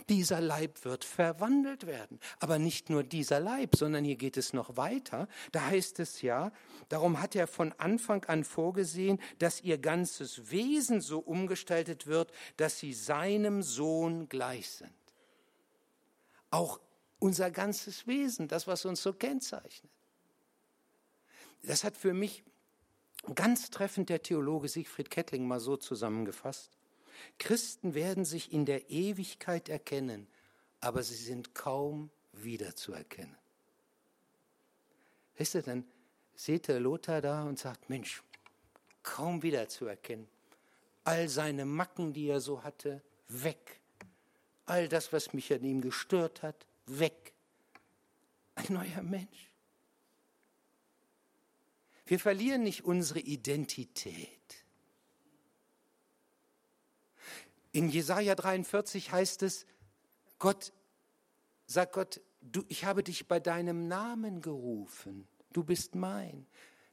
Dieser 0.08 0.42
Leib 0.42 0.86
wird 0.86 1.04
verwandelt 1.04 1.86
werden. 1.86 2.20
Aber 2.40 2.60
nicht 2.60 2.90
nur 2.90 3.04
dieser 3.04 3.40
Leib, 3.40 3.76
sondern 3.76 4.06
hier 4.06 4.16
geht 4.16 4.38
es 4.38 4.54
noch 4.54 4.78
weiter. 4.78 5.28
Da 5.52 5.66
heißt 5.66 6.00
es 6.00 6.22
ja, 6.22 6.52
darum 6.88 7.22
hat 7.22 7.36
er 7.36 7.48
von 7.48 7.74
Anfang 7.74 8.24
an 8.26 8.44
vorgesehen, 8.44 9.20
dass 9.40 9.62
ihr 9.62 9.78
ganzes 9.78 10.52
Wesen 10.52 11.02
so 11.02 11.20
umgestaltet 11.20 12.08
wird, 12.08 12.32
dass 12.58 12.80
sie 12.80 12.94
seinem 12.94 13.62
Sohn 13.62 14.30
gleich 14.30 14.70
sind. 14.70 14.94
Auch 16.52 16.80
unser 17.20 17.52
ganzes 17.52 18.08
Wesen, 18.08 18.48
das, 18.48 18.68
was 18.68 18.86
uns 18.86 19.04
so 19.04 19.14
kennzeichnet. 19.14 19.92
Das 21.64 21.84
hat 21.84 21.98
für 21.98 22.14
mich 22.14 22.44
ganz 23.36 23.70
treffend 23.70 24.10
der 24.10 24.22
Theologe 24.22 24.68
Siegfried 24.68 25.10
Kettling 25.10 25.48
mal 25.48 25.60
so 25.60 25.78
zusammengefasst. 25.78 26.79
Christen 27.38 27.94
werden 27.94 28.26
sich 28.26 28.52
in 28.52 28.66
der 28.66 28.90
Ewigkeit 28.90 29.70
erkennen, 29.70 30.28
aber 30.80 31.04
sie 31.04 31.16
sind 31.16 31.54
kaum 31.54 32.10
wiederzuerkennen. 32.34 33.36
Wisst 35.38 35.56
ihr, 35.56 35.62
dann 35.62 35.86
seht 36.36 36.70
ihr 36.70 36.80
Lothar 36.80 37.22
da 37.22 37.44
und 37.44 37.58
sagt, 37.60 37.90
Mensch, 37.90 38.24
kaum 39.04 39.42
wiederzuerkennen. 39.42 40.28
All 41.04 41.30
seine 41.30 41.66
Macken, 41.66 42.14
die 42.14 42.28
er 42.28 42.42
so 42.42 42.64
hatte, 42.64 43.02
weg. 43.28 43.80
All 44.66 44.88
das, 44.88 45.12
was 45.14 45.34
mich 45.34 45.52
an 45.54 45.64
ihm 45.64 45.82
gestört 45.82 46.44
hat, 46.44 46.68
weg. 46.86 47.34
Ein 48.56 48.74
neuer 48.74 49.02
Mensch. 49.02 49.50
Wir 52.06 52.20
verlieren 52.20 52.64
nicht 52.64 52.86
unsere 52.86 53.20
Identität. 53.20 54.39
In 57.72 57.90
Jesaja 57.90 58.36
43 58.36 59.12
heißt 59.12 59.44
es, 59.44 59.66
Gott, 60.40 60.74
sagt 61.68 61.94
Gott, 61.94 62.22
du, 62.42 62.64
ich 62.68 62.86
habe 62.86 63.04
dich 63.04 63.28
bei 63.28 63.40
deinem 63.40 63.88
Namen 63.88 64.42
gerufen. 64.42 65.28
Du 65.52 65.64
bist 65.64 65.96
mein. 65.96 66.48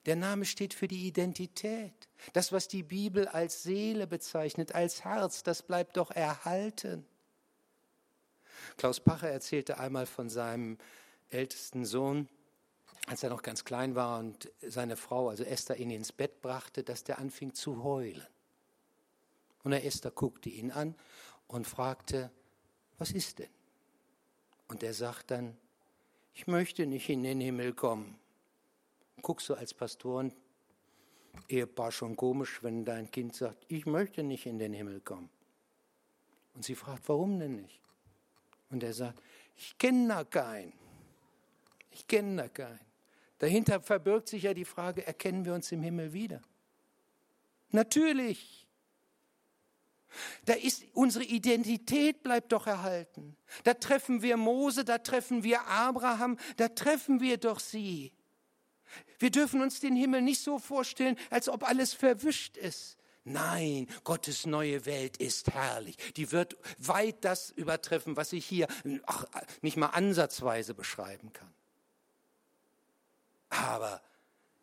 Der 0.06 0.16
Name 0.16 0.44
steht 0.44 0.74
für 0.74 0.86
die 0.86 1.06
Identität. 1.06 2.08
Das, 2.32 2.52
was 2.52 2.68
die 2.68 2.82
Bibel 2.82 3.26
als 3.26 3.62
Seele 3.62 4.06
bezeichnet, 4.06 4.74
als 4.74 5.04
Herz, 5.04 5.42
das 5.42 5.62
bleibt 5.62 5.96
doch 5.96 6.10
erhalten. 6.10 7.04
Klaus 8.76 9.00
Pacher 9.00 9.28
erzählte 9.28 9.78
einmal 9.78 10.06
von 10.06 10.28
seinem 10.28 10.78
ältesten 11.30 11.84
Sohn, 11.84 12.28
als 13.06 13.22
er 13.22 13.30
noch 13.30 13.42
ganz 13.42 13.64
klein 13.64 13.94
war 13.94 14.18
und 14.18 14.50
seine 14.62 14.96
Frau, 14.96 15.28
also 15.28 15.44
Esther, 15.44 15.76
ihn 15.76 15.90
ins 15.90 16.12
Bett 16.12 16.40
brachte, 16.40 16.82
dass 16.82 17.04
der 17.04 17.18
anfing 17.18 17.54
zu 17.54 17.82
heulen. 17.82 18.26
Und 19.66 19.72
der 19.72 19.84
Esther 19.84 20.12
guckte 20.12 20.48
ihn 20.48 20.70
an 20.70 20.94
und 21.48 21.66
fragte, 21.66 22.30
was 22.98 23.10
ist 23.10 23.40
denn? 23.40 23.50
Und 24.68 24.84
er 24.84 24.94
sagt 24.94 25.32
dann, 25.32 25.56
ich 26.34 26.46
möchte 26.46 26.86
nicht 26.86 27.08
in 27.08 27.24
den 27.24 27.40
Himmel 27.40 27.72
kommen. 27.72 28.16
Guckst 29.22 29.48
du 29.48 29.54
als 29.54 29.74
Pastoren, 29.74 30.32
Ehepaar 31.48 31.90
schon 31.90 32.14
komisch, 32.14 32.62
wenn 32.62 32.84
dein 32.84 33.10
Kind 33.10 33.34
sagt, 33.34 33.64
ich 33.66 33.86
möchte 33.86 34.22
nicht 34.22 34.46
in 34.46 34.60
den 34.60 34.72
Himmel 34.72 35.00
kommen. 35.00 35.30
Und 36.54 36.64
sie 36.64 36.76
fragt, 36.76 37.08
warum 37.08 37.40
denn 37.40 37.56
nicht? 37.56 37.80
Und 38.70 38.84
er 38.84 38.94
sagt, 38.94 39.20
ich 39.56 39.76
kenne 39.78 40.06
da 40.06 40.22
keinen. 40.22 40.74
Ich 41.90 42.06
kenne 42.06 42.36
da 42.36 42.48
keinen. 42.48 42.86
Dahinter 43.40 43.80
verbirgt 43.80 44.28
sich 44.28 44.44
ja 44.44 44.54
die 44.54 44.64
Frage, 44.64 45.04
erkennen 45.04 45.44
wir 45.44 45.54
uns 45.54 45.72
im 45.72 45.82
Himmel 45.82 46.12
wieder? 46.12 46.40
Natürlich. 47.72 48.65
Da 50.44 50.54
ist 50.54 50.84
unsere 50.92 51.24
Identität 51.24 52.22
bleibt 52.22 52.52
doch 52.52 52.66
erhalten. 52.66 53.36
Da 53.64 53.74
treffen 53.74 54.22
wir 54.22 54.36
Mose, 54.36 54.84
da 54.84 54.98
treffen 54.98 55.42
wir 55.42 55.66
Abraham, 55.66 56.38
da 56.56 56.68
treffen 56.68 57.20
wir 57.20 57.36
doch 57.36 57.60
sie. 57.60 58.12
Wir 59.18 59.30
dürfen 59.30 59.60
uns 59.60 59.80
den 59.80 59.96
Himmel 59.96 60.22
nicht 60.22 60.40
so 60.42 60.58
vorstellen, 60.58 61.18
als 61.30 61.48
ob 61.48 61.68
alles 61.68 61.92
verwischt 61.92 62.56
ist. 62.56 62.96
Nein, 63.24 63.88
Gottes 64.04 64.46
neue 64.46 64.86
Welt 64.86 65.16
ist 65.16 65.52
herrlich. 65.52 65.96
Die 66.14 66.30
wird 66.30 66.56
weit 66.78 67.24
das 67.24 67.50
übertreffen, 67.50 68.16
was 68.16 68.32
ich 68.32 68.46
hier 68.46 68.68
ach, 69.06 69.24
nicht 69.62 69.76
mal 69.76 69.88
ansatzweise 69.88 70.74
beschreiben 70.74 71.32
kann. 71.32 71.52
Aber 73.48 74.00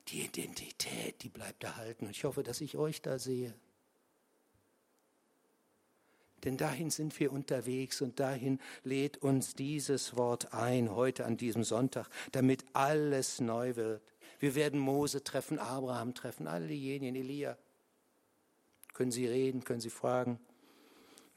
die 0.08 0.22
Identität, 0.22 1.24
die 1.24 1.30
bleibt 1.30 1.64
erhalten. 1.64 2.10
Ich 2.10 2.24
hoffe, 2.24 2.44
dass 2.44 2.62
ich 2.62 2.78
euch 2.78 3.02
da 3.02 3.20
sehe. 3.20 3.54
Denn 6.44 6.58
dahin 6.58 6.90
sind 6.90 7.18
wir 7.20 7.32
unterwegs 7.32 8.02
und 8.02 8.20
dahin 8.20 8.60
lädt 8.84 9.18
uns 9.18 9.56
dieses 9.56 10.18
Wort 10.18 10.54
ein, 10.54 10.94
heute 10.94 11.26
an 11.26 11.38
diesem 11.38 11.64
Sonntag, 11.64 12.10
damit 12.32 12.66
alles 12.74 13.40
neu 13.40 13.76
wird. 13.76 14.02
Wir 14.40 14.56
werden 14.56 14.80
Mose 14.80 15.24
treffen, 15.24 15.58
Abraham 15.58 16.14
treffen, 16.14 16.48
alle 16.48 16.68
diejenigen, 16.68 17.16
Elia. 17.16 17.58
Können 18.94 19.12
Sie 19.12 19.26
reden, 19.26 19.64
können 19.64 19.80
Sie 19.80 19.90
fragen. 19.90 20.40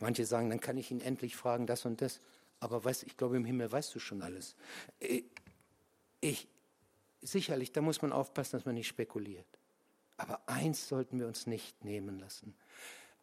Manche 0.01 0.27
sagen, 0.27 0.51
dann 0.51 0.61
kann 0.61 0.77
ich 0.77 0.91
ihn 0.91 1.01
endlich 1.01 1.37
fragen, 1.37 1.67
das 1.67 1.85
und 1.85 2.01
das. 2.03 2.21
Aber 2.59 2.85
weiß, 2.85 3.05
ich 3.05 3.17
glaube, 3.17 3.37
im 3.37 3.45
Himmel 3.45 3.71
weißt 3.71 3.95
du 3.95 4.01
schon 4.01 4.23
alles. 4.23 4.57
Ich, 6.21 6.49
sicherlich, 7.23 7.73
da 7.73 7.81
muss 7.81 8.03
man 8.03 8.13
aufpassen, 8.13 8.57
dass 8.57 8.67
man 8.67 8.75
nicht 8.75 8.89
spekuliert. 8.89 9.47
Aber 10.17 10.49
eins 10.49 10.89
sollten 10.89 11.21
wir 11.21 11.29
uns 11.29 11.47
nicht 11.47 11.85
nehmen 11.85 12.19
lassen 12.19 12.57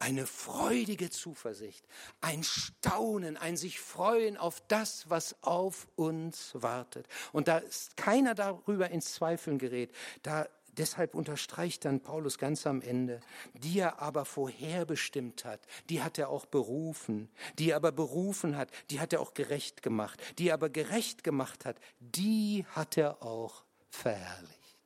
eine 0.03 0.27
freudige 0.27 1.09
Zuversicht, 1.09 1.85
ein 2.19 2.43
Staunen, 2.43 3.37
ein 3.37 3.55
sich 3.55 3.79
freuen 3.79 4.35
auf 4.35 4.61
das, 4.67 5.09
was 5.09 5.41
auf 5.41 5.87
uns 5.95 6.51
wartet. 6.55 7.07
Und 7.31 7.47
da 7.47 7.59
ist 7.59 7.95
keiner 7.95 8.35
darüber 8.35 8.89
ins 8.89 9.13
Zweifeln 9.13 9.57
gerät. 9.57 9.95
Da 10.21 10.47
Deshalb 10.75 11.13
unterstreicht 11.13 11.85
dann 11.85 12.01
Paulus 12.01 12.39
ganz 12.39 12.65
am 12.65 12.81
Ende, 12.81 13.21
die 13.53 13.77
er 13.77 14.01
aber 14.01 14.25
vorherbestimmt 14.25 15.45
hat, 15.45 15.59
die 15.87 16.01
hat 16.01 16.17
er 16.17 16.29
auch 16.29 16.47
berufen, 16.47 17.29
die 17.59 17.69
er 17.69 17.75
aber 17.75 17.91
berufen 17.91 18.57
hat, 18.57 18.71
die 18.89 18.99
hat 18.99 19.13
er 19.13 19.21
auch 19.21 19.35
gerecht 19.35 19.83
gemacht, 19.83 20.19
die 20.39 20.47
er 20.47 20.55
aber 20.55 20.69
gerecht 20.71 21.23
gemacht 21.23 21.63
hat, 21.65 21.79
die 21.99 22.65
hat 22.71 22.97
er 22.97 23.21
auch 23.21 23.63
verherrlicht. 23.91 24.79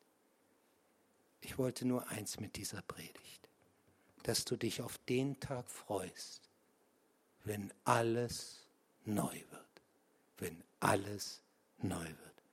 Ich 1.39 1.57
wollte 1.57 1.87
nur 1.87 2.05
eins 2.09 2.37
mit 2.41 2.57
dieser 2.57 2.81
Predigt 2.81 3.46
dass 4.27 4.43
du 4.43 4.57
dich 4.57 4.81
auf 4.81 4.97
den 5.07 5.39
Tag 5.39 5.69
freust, 5.69 6.49
wenn 7.45 7.71
alles 7.85 8.67
neu 9.05 9.33
wird, 9.51 9.81
wenn 10.37 10.61
alles 10.81 11.41
neu 11.77 12.03
wird. 12.03 12.43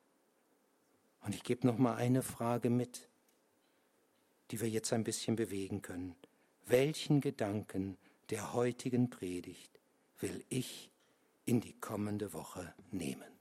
Und 1.22 1.34
ich 1.34 1.42
gebe 1.42 1.66
noch 1.66 1.76
mal 1.76 1.96
eine 1.96 2.22
Frage 2.22 2.70
mit, 2.70 3.08
die 4.52 4.60
wir 4.60 4.68
jetzt 4.68 4.92
ein 4.92 5.02
bisschen 5.02 5.34
bewegen 5.34 5.82
können. 5.82 6.14
Welchen 6.64 7.20
Gedanken 7.20 7.98
der 8.30 8.52
heutigen 8.52 9.10
Predigt 9.10 9.80
will 10.20 10.44
ich 10.50 10.90
in 11.44 11.60
die 11.60 11.74
kommende 11.80 12.32
Woche 12.32 12.72
nehmen? 12.92 13.33